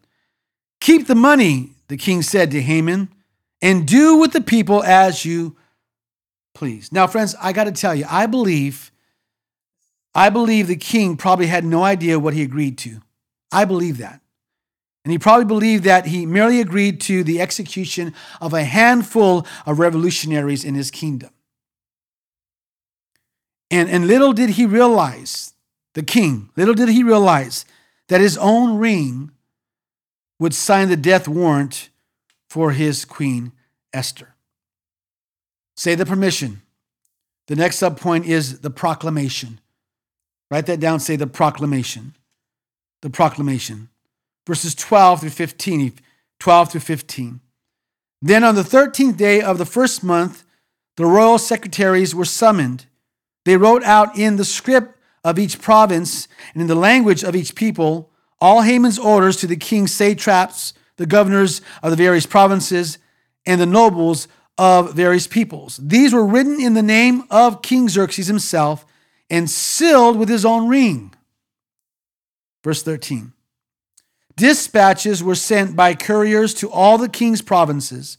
Keep 0.79 1.07
the 1.07 1.15
money, 1.15 1.71
the 1.87 1.97
king 1.97 2.21
said 2.21 2.51
to 2.51 2.61
Haman, 2.61 3.09
and 3.61 3.87
do 3.87 4.17
with 4.17 4.33
the 4.33 4.41
people 4.41 4.83
as 4.83 5.25
you 5.25 5.55
please. 6.53 6.91
Now, 6.91 7.07
friends, 7.07 7.35
I 7.41 7.53
got 7.53 7.65
to 7.65 7.71
tell 7.71 7.95
you, 7.95 8.05
I 8.09 8.25
believe, 8.25 8.91
I 10.13 10.29
believe 10.29 10.67
the 10.67 10.75
king 10.75 11.15
probably 11.17 11.47
had 11.47 11.63
no 11.63 11.83
idea 11.83 12.19
what 12.19 12.33
he 12.33 12.41
agreed 12.41 12.77
to. 12.79 13.01
I 13.51 13.65
believe 13.65 13.97
that. 13.99 14.21
And 15.03 15.11
he 15.11 15.17
probably 15.17 15.45
believed 15.45 15.83
that 15.85 16.05
he 16.05 16.25
merely 16.25 16.59
agreed 16.59 17.01
to 17.01 17.23
the 17.23 17.41
execution 17.41 18.13
of 18.39 18.53
a 18.53 18.63
handful 18.63 19.47
of 19.65 19.79
revolutionaries 19.79 20.63
in 20.63 20.75
his 20.75 20.91
kingdom. 20.91 21.31
And, 23.71 23.89
and 23.89 24.05
little 24.05 24.33
did 24.33 24.51
he 24.51 24.65
realize, 24.65 25.53
the 25.93 26.03
king, 26.03 26.49
little 26.55 26.73
did 26.73 26.89
he 26.89 27.03
realize 27.03 27.65
that 28.09 28.21
his 28.21 28.37
own 28.37 28.77
ring 28.77 29.31
would 30.39 30.53
sign 30.53 30.89
the 30.89 30.97
death 30.97 31.27
warrant 31.27 31.89
for 32.51 32.71
his 32.71 33.05
queen, 33.05 33.53
Esther. 33.93 34.35
Say 35.77 35.95
the 35.95 36.05
permission. 36.05 36.61
The 37.47 37.55
next 37.55 37.79
subpoint 37.79 38.25
is 38.25 38.59
the 38.59 38.69
proclamation. 38.69 39.61
Write 40.49 40.65
that 40.65 40.81
down, 40.81 40.99
say 40.99 41.15
the 41.15 41.27
proclamation 41.27 42.13
the 43.01 43.09
proclamation. 43.09 43.87
Verses 44.45 44.75
12 44.75 45.21
through 45.21 45.29
15. 45.29 45.93
12 46.41 46.71
through 46.71 46.81
15. 46.81 47.39
Then 48.21 48.43
on 48.43 48.55
the 48.55 48.63
13th 48.63 49.15
day 49.15 49.41
of 49.41 49.57
the 49.57 49.65
first 49.65 50.03
month, 50.03 50.43
the 50.97 51.05
royal 51.05 51.37
secretaries 51.37 52.13
were 52.13 52.25
summoned. 52.25 52.85
They 53.45 53.55
wrote 53.55 53.83
out 53.85 54.17
in 54.17 54.35
the 54.35 54.43
script 54.43 54.99
of 55.23 55.39
each 55.39 55.61
province 55.61 56.27
and 56.53 56.61
in 56.61 56.67
the 56.67 56.75
language 56.75 57.23
of 57.23 57.33
each 57.33 57.55
people 57.55 58.11
all 58.41 58.61
Haman's 58.61 58.99
orders 58.99 59.37
to 59.37 59.47
the 59.47 59.55
king's 59.55 59.93
satraps, 59.93 60.73
the 61.01 61.07
governors 61.07 61.61
of 61.83 61.89
the 61.89 61.97
various 61.97 62.25
provinces, 62.25 62.97
and 63.45 63.59
the 63.59 63.65
nobles 63.65 64.27
of 64.57 64.93
various 64.93 65.27
peoples. 65.27 65.79
These 65.81 66.13
were 66.13 66.25
written 66.25 66.61
in 66.61 66.75
the 66.75 66.83
name 66.83 67.23
of 67.31 67.61
King 67.61 67.89
Xerxes 67.89 68.27
himself 68.27 68.85
and 69.29 69.49
sealed 69.49 70.17
with 70.17 70.29
his 70.29 70.45
own 70.45 70.67
ring. 70.67 71.13
Verse 72.63 72.83
13 72.83 73.33
Dispatches 74.35 75.23
were 75.23 75.35
sent 75.35 75.75
by 75.75 75.93
couriers 75.95 76.53
to 76.55 76.69
all 76.69 76.97
the 76.97 77.09
king's 77.09 77.41
provinces 77.41 78.17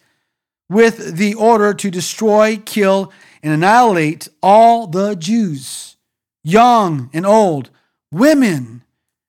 with 0.69 1.17
the 1.17 1.35
order 1.35 1.75
to 1.75 1.91
destroy, 1.91 2.57
kill, 2.65 3.13
and 3.43 3.53
annihilate 3.53 4.29
all 4.43 4.87
the 4.87 5.15
Jews, 5.15 5.97
young 6.43 7.11
and 7.13 7.27
old, 7.27 7.71
women 8.11 8.83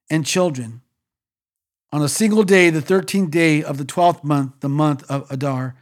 and 0.09 0.25
children. 0.25 0.81
On 1.93 2.01
a 2.01 2.09
single 2.09 2.41
day, 2.41 2.71
the 2.71 2.81
13th 2.81 3.29
day 3.29 3.61
of 3.61 3.77
the 3.77 3.85
12th 3.85 4.23
month, 4.23 4.53
the 4.61 4.67
month 4.67 5.03
of 5.11 5.29
Adar, 5.29 5.75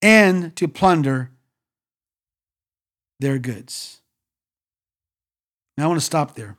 and 0.00 0.56
to 0.56 0.66
plunder 0.66 1.32
their 3.20 3.38
goods. 3.38 4.00
Now 5.76 5.84
I 5.84 5.88
want 5.88 6.00
to 6.00 6.06
stop 6.06 6.34
there. 6.34 6.56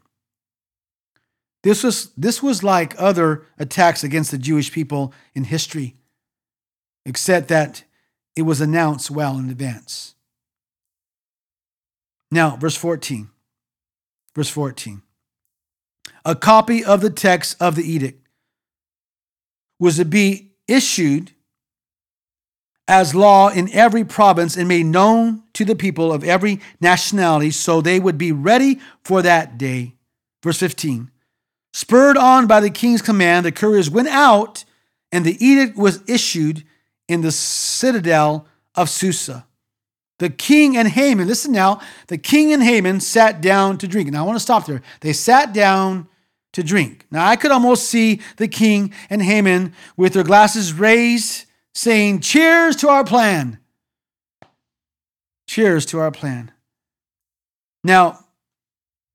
This 1.63 1.83
was, 1.83 2.11
this 2.15 2.43
was 2.43 2.61
like 2.61 2.93
other 2.99 3.47
attacks 3.57 4.03
against 4.03 4.29
the 4.29 4.37
Jewish 4.37 4.71
people 4.71 5.15
in 5.33 5.45
history, 5.45 5.95
except 7.03 7.47
that 7.47 7.83
it 8.35 8.43
was 8.43 8.61
announced 8.61 9.09
well 9.09 9.39
in 9.39 9.49
advance. 9.49 10.13
Now, 12.29 12.55
verse 12.55 12.75
14. 12.75 13.31
Verse 14.35 14.49
14. 14.49 15.01
A 16.23 16.35
copy 16.35 16.85
of 16.85 17.01
the 17.01 17.09
text 17.09 17.59
of 17.59 17.75
the 17.75 17.83
edict 17.83 18.20
was 19.81 19.97
to 19.97 20.05
be 20.05 20.51
issued 20.67 21.31
as 22.87 23.15
law 23.15 23.49
in 23.49 23.67
every 23.73 24.05
province 24.05 24.55
and 24.55 24.67
made 24.67 24.85
known 24.85 25.41
to 25.53 25.65
the 25.65 25.75
people 25.75 26.13
of 26.13 26.23
every 26.23 26.61
nationality 26.79 27.49
so 27.49 27.81
they 27.81 27.99
would 27.99 28.17
be 28.17 28.31
ready 28.31 28.79
for 29.03 29.23
that 29.23 29.57
day. 29.57 29.95
Verse 30.43 30.59
15 30.59 31.09
Spurred 31.73 32.15
on 32.15 32.45
by 32.45 32.59
the 32.59 32.69
king's 32.69 33.01
command, 33.01 33.43
the 33.43 33.51
couriers 33.51 33.89
went 33.89 34.09
out, 34.09 34.65
and 35.11 35.25
the 35.25 35.43
edict 35.43 35.75
was 35.75 36.07
issued 36.07 36.63
in 37.07 37.21
the 37.21 37.31
citadel 37.31 38.45
of 38.75 38.87
Susa. 38.87 39.47
The 40.19 40.29
king 40.29 40.77
and 40.77 40.87
Haman, 40.87 41.27
listen 41.27 41.51
now, 41.51 41.81
the 42.05 42.19
king 42.19 42.53
and 42.53 42.61
Haman 42.61 42.99
sat 42.99 43.41
down 43.41 43.79
to 43.79 43.87
drink. 43.87 44.11
Now 44.11 44.23
I 44.23 44.27
want 44.27 44.35
to 44.35 44.41
stop 44.41 44.67
there. 44.67 44.83
They 44.99 45.13
sat 45.13 45.53
down 45.53 46.07
to 46.53 46.63
drink. 46.63 47.05
Now 47.11 47.27
I 47.27 47.35
could 47.35 47.51
almost 47.51 47.89
see 47.89 48.21
the 48.37 48.47
king 48.47 48.93
and 49.09 49.21
Haman 49.21 49.73
with 49.95 50.13
their 50.13 50.23
glasses 50.23 50.73
raised, 50.73 51.45
saying, 51.73 52.19
Cheers 52.21 52.75
to 52.77 52.89
our 52.89 53.03
plan. 53.03 53.59
Cheers 55.47 55.85
to 55.87 55.99
our 55.99 56.11
plan. 56.11 56.51
Now, 57.83 58.25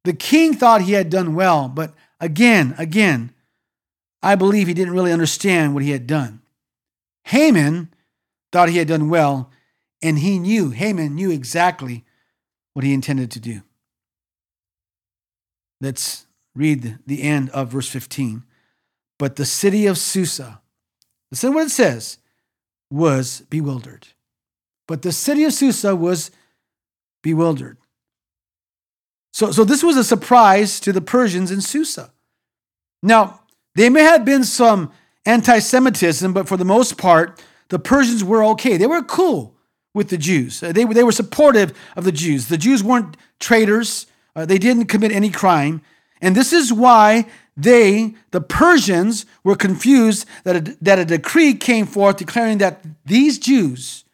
the 0.04 0.12
king 0.12 0.54
thought 0.54 0.82
he 0.82 0.92
had 0.92 1.10
done 1.10 1.34
well, 1.34 1.68
but 1.68 1.94
Again, 2.20 2.74
again, 2.78 3.32
I 4.22 4.34
believe 4.34 4.66
he 4.66 4.74
didn't 4.74 4.94
really 4.94 5.12
understand 5.12 5.74
what 5.74 5.82
he 5.82 5.90
had 5.90 6.06
done. 6.06 6.40
Haman 7.24 7.92
thought 8.52 8.68
he 8.68 8.78
had 8.78 8.88
done 8.88 9.08
well, 9.08 9.50
and 10.02 10.18
he 10.18 10.38
knew, 10.38 10.70
Haman 10.70 11.14
knew 11.14 11.30
exactly 11.30 12.04
what 12.72 12.84
he 12.84 12.94
intended 12.94 13.30
to 13.32 13.40
do. 13.40 13.62
Let's 15.80 16.25
read 16.56 16.98
the 17.06 17.22
end 17.22 17.50
of 17.50 17.68
verse 17.68 17.88
15. 17.88 18.42
But 19.18 19.36
the 19.36 19.44
city 19.44 19.86
of 19.86 19.98
Susa, 19.98 20.60
listen 21.30 21.54
what 21.54 21.66
it 21.66 21.70
says, 21.70 22.18
was 22.90 23.42
bewildered. 23.50 24.08
But 24.88 25.02
the 25.02 25.12
city 25.12 25.44
of 25.44 25.52
Susa 25.52 25.94
was 25.94 26.30
bewildered. 27.22 27.76
So, 29.32 29.52
so 29.52 29.64
this 29.64 29.82
was 29.82 29.96
a 29.96 30.04
surprise 30.04 30.80
to 30.80 30.92
the 30.92 31.00
Persians 31.00 31.50
in 31.50 31.60
Susa. 31.60 32.12
Now, 33.02 33.40
there 33.74 33.90
may 33.90 34.02
have 34.02 34.24
been 34.24 34.44
some 34.44 34.92
anti 35.26 35.58
Semitism, 35.58 36.32
but 36.32 36.48
for 36.48 36.56
the 36.56 36.64
most 36.64 36.96
part, 36.96 37.42
the 37.68 37.78
Persians 37.78 38.24
were 38.24 38.44
okay. 38.44 38.76
They 38.76 38.86
were 38.86 39.02
cool 39.02 39.54
with 39.92 40.08
the 40.10 40.18
Jews, 40.18 40.60
they, 40.60 40.84
they 40.84 41.04
were 41.04 41.12
supportive 41.12 41.72
of 41.96 42.04
the 42.04 42.12
Jews. 42.12 42.48
The 42.48 42.58
Jews 42.58 42.84
weren't 42.84 43.16
traitors, 43.40 44.06
uh, 44.34 44.44
they 44.44 44.58
didn't 44.58 44.86
commit 44.86 45.10
any 45.10 45.30
crime. 45.30 45.82
And 46.20 46.34
this 46.34 46.52
is 46.52 46.72
why 46.72 47.26
they, 47.56 48.14
the 48.30 48.40
Persians, 48.40 49.26
were 49.44 49.56
confused 49.56 50.26
that 50.44 50.56
a, 50.56 50.76
that 50.82 50.98
a 50.98 51.04
decree 51.04 51.54
came 51.54 51.86
forth 51.86 52.16
declaring 52.16 52.58
that 52.58 52.84
these 53.04 53.38
Jews 53.38 54.04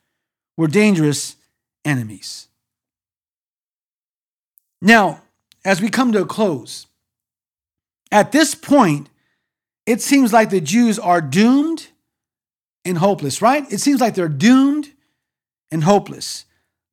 were 0.56 0.68
dangerous 0.68 1.36
enemies. 1.84 2.48
Now, 4.80 5.22
as 5.64 5.80
we 5.80 5.88
come 5.88 6.12
to 6.12 6.22
a 6.22 6.26
close, 6.26 6.86
at 8.10 8.32
this 8.32 8.54
point, 8.54 9.08
it 9.86 10.00
seems 10.00 10.32
like 10.32 10.50
the 10.50 10.60
Jews 10.60 10.98
are 10.98 11.20
doomed 11.20 11.88
and 12.84 12.98
hopeless, 12.98 13.40
right? 13.40 13.70
It 13.72 13.78
seems 13.78 14.00
like 14.00 14.14
they're 14.14 14.28
doomed 14.28 14.90
and 15.70 15.84
hopeless. 15.84 16.44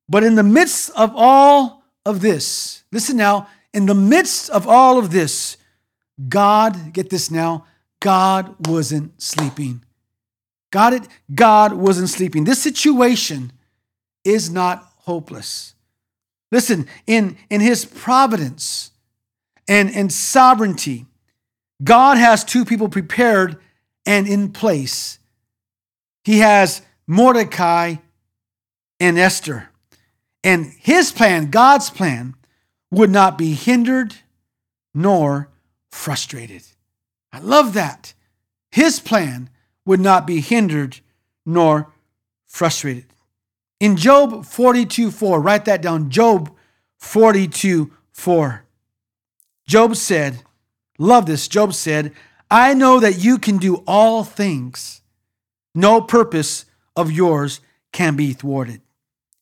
But 0.08 0.24
in 0.24 0.34
the 0.34 0.42
midst 0.42 0.90
of 0.90 1.12
all 1.14 1.82
of 2.04 2.20
this, 2.20 2.82
listen 2.90 3.16
now, 3.16 3.48
in 3.72 3.86
the 3.86 3.94
midst 3.94 4.50
of 4.50 4.66
all 4.66 4.98
of 4.98 5.10
this, 5.10 5.56
God, 6.28 6.92
get 6.92 7.10
this 7.10 7.30
now, 7.30 7.66
God 8.00 8.66
wasn't 8.66 9.20
sleeping. 9.20 9.84
Got 10.70 10.92
it? 10.92 11.08
God 11.34 11.72
wasn't 11.72 12.08
sleeping. 12.08 12.44
This 12.44 12.62
situation 12.62 13.52
is 14.24 14.50
not 14.50 14.92
hopeless. 14.98 15.74
Listen, 16.52 16.86
in, 17.06 17.36
in 17.48 17.60
his 17.60 17.84
providence 17.84 18.90
and, 19.68 19.90
and 19.94 20.12
sovereignty, 20.12 21.06
God 21.82 22.18
has 22.18 22.44
two 22.44 22.64
people 22.64 22.88
prepared 22.88 23.56
and 24.04 24.26
in 24.26 24.52
place. 24.52 25.18
He 26.24 26.38
has 26.38 26.82
Mordecai 27.06 27.96
and 28.98 29.18
Esther. 29.18 29.68
And 30.42 30.72
his 30.78 31.12
plan, 31.12 31.50
God's 31.50 31.90
plan, 31.90 32.34
would 32.90 33.10
not 33.10 33.38
be 33.38 33.54
hindered 33.54 34.16
nor 34.94 35.48
frustrated. 35.90 36.62
I 37.32 37.38
love 37.38 37.74
that. 37.74 38.14
His 38.70 39.00
plan 39.00 39.50
would 39.84 40.00
not 40.00 40.26
be 40.26 40.40
hindered 40.40 41.00
nor 41.46 41.92
frustrated. 42.46 43.06
In 43.78 43.96
Job 43.96 44.44
42 44.44 45.10
4, 45.10 45.40
write 45.40 45.64
that 45.64 45.82
down. 45.82 46.10
Job 46.10 46.50
42 46.98 47.92
4. 48.12 48.64
Job 49.66 49.96
said, 49.96 50.42
Love 50.98 51.26
this. 51.26 51.48
Job 51.48 51.72
said, 51.72 52.12
I 52.50 52.74
know 52.74 53.00
that 53.00 53.18
you 53.18 53.38
can 53.38 53.56
do 53.56 53.82
all 53.86 54.24
things. 54.24 55.00
No 55.74 56.00
purpose 56.00 56.66
of 56.96 57.10
yours 57.10 57.60
can 57.92 58.16
be 58.16 58.32
thwarted. 58.32 58.82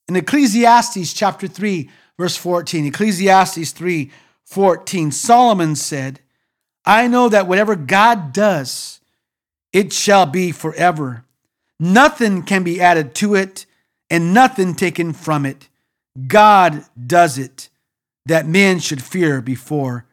In 0.06 0.14
Ecclesiastes 0.14 1.12
chapter 1.12 1.48
3, 1.48 1.90
verse 2.18 2.36
14, 2.36 2.86
Ecclesiastes 2.86 3.70
3 3.72 4.10
14, 4.44 5.12
Solomon 5.12 5.76
said, 5.76 6.20
I 6.84 7.06
know 7.06 7.28
that 7.28 7.46
whatever 7.46 7.76
God 7.76 8.32
does, 8.32 9.00
it 9.74 9.92
shall 9.92 10.24
be 10.24 10.52
forever. 10.52 11.24
Nothing 11.78 12.42
can 12.42 12.62
be 12.62 12.80
added 12.80 13.14
to 13.16 13.34
it 13.34 13.66
and 14.08 14.32
nothing 14.32 14.74
taken 14.74 15.12
from 15.12 15.44
it. 15.44 15.68
God 16.26 16.84
does 17.06 17.36
it 17.36 17.68
that 18.26 18.46
men 18.46 18.78
should 18.78 19.02
fear 19.02 19.42
before 19.42 20.06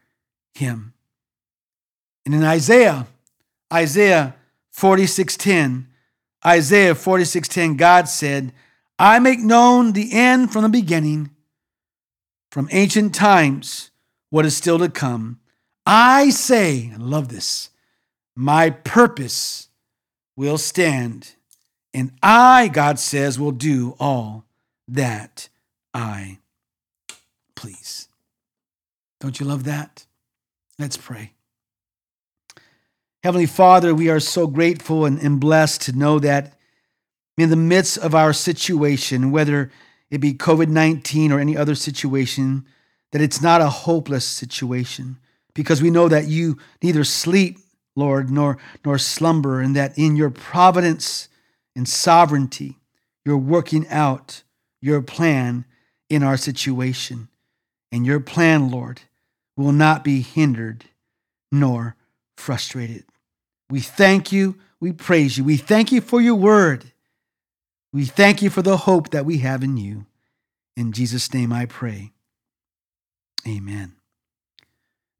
him. 0.54 0.92
And 2.24 2.34
in 2.34 2.44
Isaiah, 2.44 3.06
Isaiah 3.72 4.34
46:10, 4.70 5.86
Isaiah 6.44 6.94
46:10, 6.94 7.76
God 7.76 8.08
said, 8.08 8.52
I 8.98 9.18
make 9.18 9.40
known 9.40 9.92
the 9.92 10.12
end 10.12 10.52
from 10.52 10.62
the 10.62 10.68
beginning, 10.68 11.30
from 12.56 12.70
ancient 12.72 13.14
times, 13.14 13.90
what 14.30 14.46
is 14.46 14.56
still 14.56 14.78
to 14.78 14.88
come. 14.88 15.38
I 15.84 16.30
say, 16.30 16.90
I 16.90 16.96
love 16.96 17.28
this, 17.28 17.68
my 18.34 18.70
purpose 18.70 19.68
will 20.36 20.56
stand, 20.56 21.34
and 21.92 22.12
I, 22.22 22.68
God 22.68 22.98
says, 22.98 23.38
will 23.38 23.52
do 23.52 23.94
all 24.00 24.46
that 24.88 25.50
I 25.92 26.38
please. 27.54 28.08
Don't 29.20 29.38
you 29.38 29.44
love 29.44 29.64
that? 29.64 30.06
Let's 30.78 30.96
pray. 30.96 31.32
Heavenly 33.22 33.44
Father, 33.44 33.94
we 33.94 34.08
are 34.08 34.18
so 34.18 34.46
grateful 34.46 35.04
and, 35.04 35.38
blessed 35.38 35.82
to 35.82 35.92
know 35.92 36.18
that 36.20 36.56
in 37.36 37.50
the 37.50 37.56
midst 37.56 37.98
of 37.98 38.14
our 38.14 38.32
situation, 38.32 39.30
whether 39.30 39.70
it 40.10 40.18
be 40.18 40.34
COVID 40.34 40.68
19 40.68 41.32
or 41.32 41.40
any 41.40 41.56
other 41.56 41.74
situation, 41.74 42.66
that 43.12 43.20
it's 43.20 43.40
not 43.40 43.60
a 43.60 43.68
hopeless 43.68 44.24
situation 44.24 45.18
because 45.54 45.80
we 45.82 45.90
know 45.90 46.08
that 46.08 46.28
you 46.28 46.58
neither 46.82 47.02
sleep, 47.02 47.58
Lord, 47.96 48.30
nor, 48.30 48.58
nor 48.84 48.98
slumber, 48.98 49.60
and 49.60 49.74
that 49.74 49.96
in 49.98 50.14
your 50.14 50.30
providence 50.30 51.28
and 51.74 51.88
sovereignty, 51.88 52.78
you're 53.24 53.38
working 53.38 53.88
out 53.88 54.42
your 54.82 55.00
plan 55.00 55.64
in 56.10 56.22
our 56.22 56.36
situation. 56.36 57.28
And 57.90 58.04
your 58.04 58.20
plan, 58.20 58.70
Lord, 58.70 59.02
will 59.56 59.72
not 59.72 60.04
be 60.04 60.20
hindered 60.20 60.84
nor 61.50 61.96
frustrated. 62.36 63.04
We 63.70 63.80
thank 63.80 64.30
you. 64.30 64.56
We 64.78 64.92
praise 64.92 65.38
you. 65.38 65.44
We 65.44 65.56
thank 65.56 65.90
you 65.90 66.00
for 66.00 66.20
your 66.20 66.34
word. 66.34 66.92
We 67.92 68.04
thank 68.04 68.42
you 68.42 68.50
for 68.50 68.62
the 68.62 68.76
hope 68.78 69.10
that 69.10 69.24
we 69.24 69.38
have 69.38 69.62
in 69.62 69.76
you. 69.76 70.06
In 70.76 70.92
Jesus' 70.92 71.32
name 71.32 71.52
I 71.52 71.66
pray. 71.66 72.12
Amen. 73.46 73.94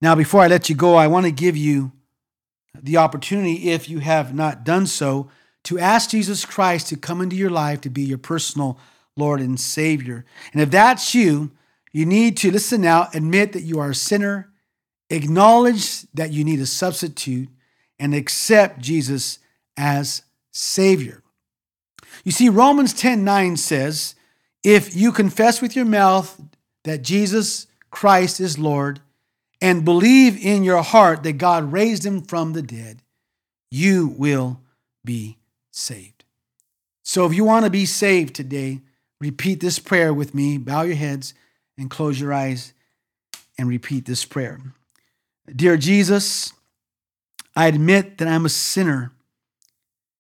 Now, 0.03 0.15
before 0.15 0.43
I 0.43 0.49
let 0.49 0.69
you 0.69 0.75
go, 0.75 0.95
I 0.95 1.07
want 1.07 1.27
to 1.27 1.33
give 1.33 1.57
you 1.57 1.93
the 2.83 2.99
opportunity, 2.99 3.71
if 3.71 3.89
you 3.89 4.01
have 4.01 4.35
not 4.35 4.65
done 4.65 4.87
so, 4.87 5.31
to 5.65 5.79
ask 5.79 6.11
Jesus 6.11 6.45
Christ 6.45 6.89
to 6.89 6.97
come 6.97 7.21
into 7.21 7.37
your 7.37 7.51
life 7.51 7.81
to 7.81 7.91
be 7.91 8.03
your 8.03 8.19
personal 8.19 8.79
Lord 9.17 9.41
and 9.41 9.59
Savior. 9.59 10.25
And 10.53 10.61
if 10.61 10.71
that's 10.71 11.15
you, 11.15 11.53
you 11.93 12.05
need 12.05 12.37
to 12.39 12.51
listen 12.51 12.83
now, 12.83 13.09
admit 13.15 13.53
that 13.53 13.63
you 13.63 13.79
are 13.81 13.91
a 13.91 13.95
sinner, 13.95 14.53
acknowledge 15.09 16.03
that 16.13 16.31
you 16.31 16.45
need 16.45 16.61
a 16.61 16.67
substitute, 16.67 17.49
and 17.99 18.15
accept 18.15 18.81
Jesus 18.81 19.39
as 19.77 20.23
Savior. 20.53 21.23
You 22.27 22.33
see, 22.33 22.49
Romans 22.49 22.93
10 22.93 23.23
9 23.23 23.57
says, 23.57 24.17
If 24.65 24.97
you 24.97 25.13
confess 25.13 25.63
with 25.63 25.77
your 25.77 25.85
mouth 25.85 26.41
that 26.83 27.03
Jesus 27.03 27.69
Christ 27.93 28.41
is 28.41 28.59
Lord 28.59 29.01
and 29.61 29.85
believe 29.85 30.45
in 30.45 30.65
your 30.65 30.83
heart 30.83 31.23
that 31.23 31.35
God 31.35 31.71
raised 31.71 32.05
him 32.05 32.21
from 32.21 32.53
the 32.53 32.63
dead, 32.63 33.01
you 33.71 34.09
will 34.19 34.61
be 35.05 35.39
saved. 35.71 36.25
So 37.05 37.27
if 37.27 37.33
you 37.33 37.45
want 37.45 37.65
to 37.65 37.71
be 37.71 37.87
saved 37.87 38.35
today, 38.35 38.81
repeat 39.21 39.61
this 39.61 39.79
prayer 39.79 40.13
with 40.13 40.35
me. 40.35 40.59
Bow 40.59 40.83
your 40.83 40.97
heads 40.97 41.33
and 41.79 41.89
close 41.89 42.21
your 42.21 42.35
eyes 42.35 42.73
and 43.57 43.69
repeat 43.69 44.05
this 44.05 44.25
prayer. 44.25 44.59
Dear 45.55 45.77
Jesus, 45.77 46.53
I 47.55 47.69
admit 47.69 48.19
that 48.19 48.27
I'm 48.27 48.47
a 48.47 48.49
sinner 48.49 49.13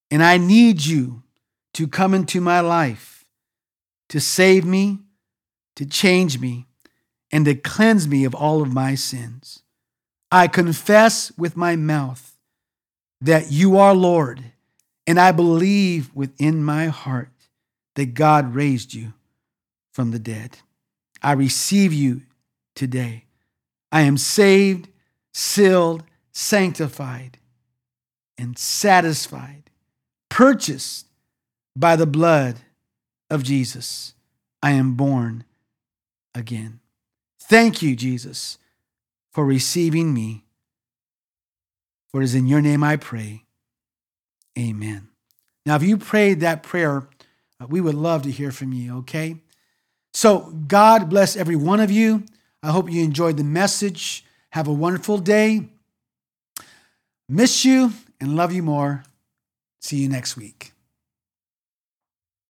and 0.09 0.23
I 0.23 0.39
need 0.39 0.87
you 0.87 1.25
to 1.77 1.87
come 1.87 2.15
into 2.15 2.41
my 2.41 2.59
life 2.61 3.27
to 4.09 4.19
save 4.19 4.65
me, 4.65 5.01
to 5.75 5.85
change 5.85 6.39
me, 6.39 6.67
and 7.31 7.45
to 7.45 7.55
cleanse 7.55 8.09
me 8.09 8.25
of 8.25 8.35
all 8.35 8.63
of 8.63 8.73
my 8.73 8.95
sins. 8.95 9.63
I 10.33 10.49
confess 10.49 11.31
with 11.37 11.55
my 11.55 11.77
mouth 11.77 12.39
that 13.21 13.53
you 13.53 13.77
are 13.77 13.95
Lord, 13.95 14.43
and 15.07 15.21
I 15.21 15.33
believe 15.33 16.11
within 16.15 16.65
my 16.65 16.87
heart 16.87 17.29
that 17.95 18.15
God 18.15 18.55
raised 18.55 18.95
you 18.95 19.13
from 19.93 20.13
the 20.13 20.19
dead. 20.19 20.57
I 21.23 21.33
receive 21.33 21.93
you 21.93 22.23
today. 22.75 23.27
I 23.93 24.01
am 24.01 24.17
saved, 24.17 24.89
sealed, 25.35 26.05
sanctified, 26.33 27.37
and 28.39 28.57
satisfied, 28.57 29.69
purchased 30.31 31.07
by 31.77 31.95
the 31.95 32.07
blood 32.07 32.57
of 33.31 33.43
Jesus. 33.43 34.15
I 34.63 34.73
am 34.73 34.95
born 34.95 35.45
again. 36.35 36.81
Thank 37.41 37.83
you, 37.83 37.95
Jesus, 37.95 38.59
for 39.33 39.45
receiving 39.45 40.13
me. 40.13 40.45
For 42.09 42.23
it 42.23 42.25
is 42.25 42.35
in 42.35 42.47
your 42.47 42.63
name 42.63 42.83
I 42.83 42.97
pray. 42.97 43.45
Amen. 44.59 45.09
Now, 45.67 45.77
if 45.77 45.83
you 45.83 45.99
prayed 45.99 46.41
that 46.41 46.63
prayer, 46.63 47.07
uh, 47.61 47.67
we 47.69 47.81
would 47.81 47.95
love 47.95 48.23
to 48.23 48.31
hear 48.31 48.51
from 48.51 48.73
you, 48.73 48.99
okay? 48.99 49.37
So, 50.15 50.53
God 50.67 51.11
bless 51.11 51.37
every 51.37 51.57
one 51.57 51.81
of 51.81 51.91
you. 51.91 52.25
I 52.63 52.71
hope 52.71 52.91
you 52.91 53.05
enjoyed 53.05 53.37
the 53.37 53.45
message. 53.45 54.25
Have 54.51 54.67
a 54.67 54.73
wonderful 54.73 55.19
day. 55.19 55.69
Miss 57.29 57.65
you 57.65 57.93
and 58.21 58.35
love 58.35 58.53
you 58.53 58.63
more. 58.63 59.05
See 59.81 59.99
you 59.99 60.09
next 60.09 60.37
week. 60.37 60.73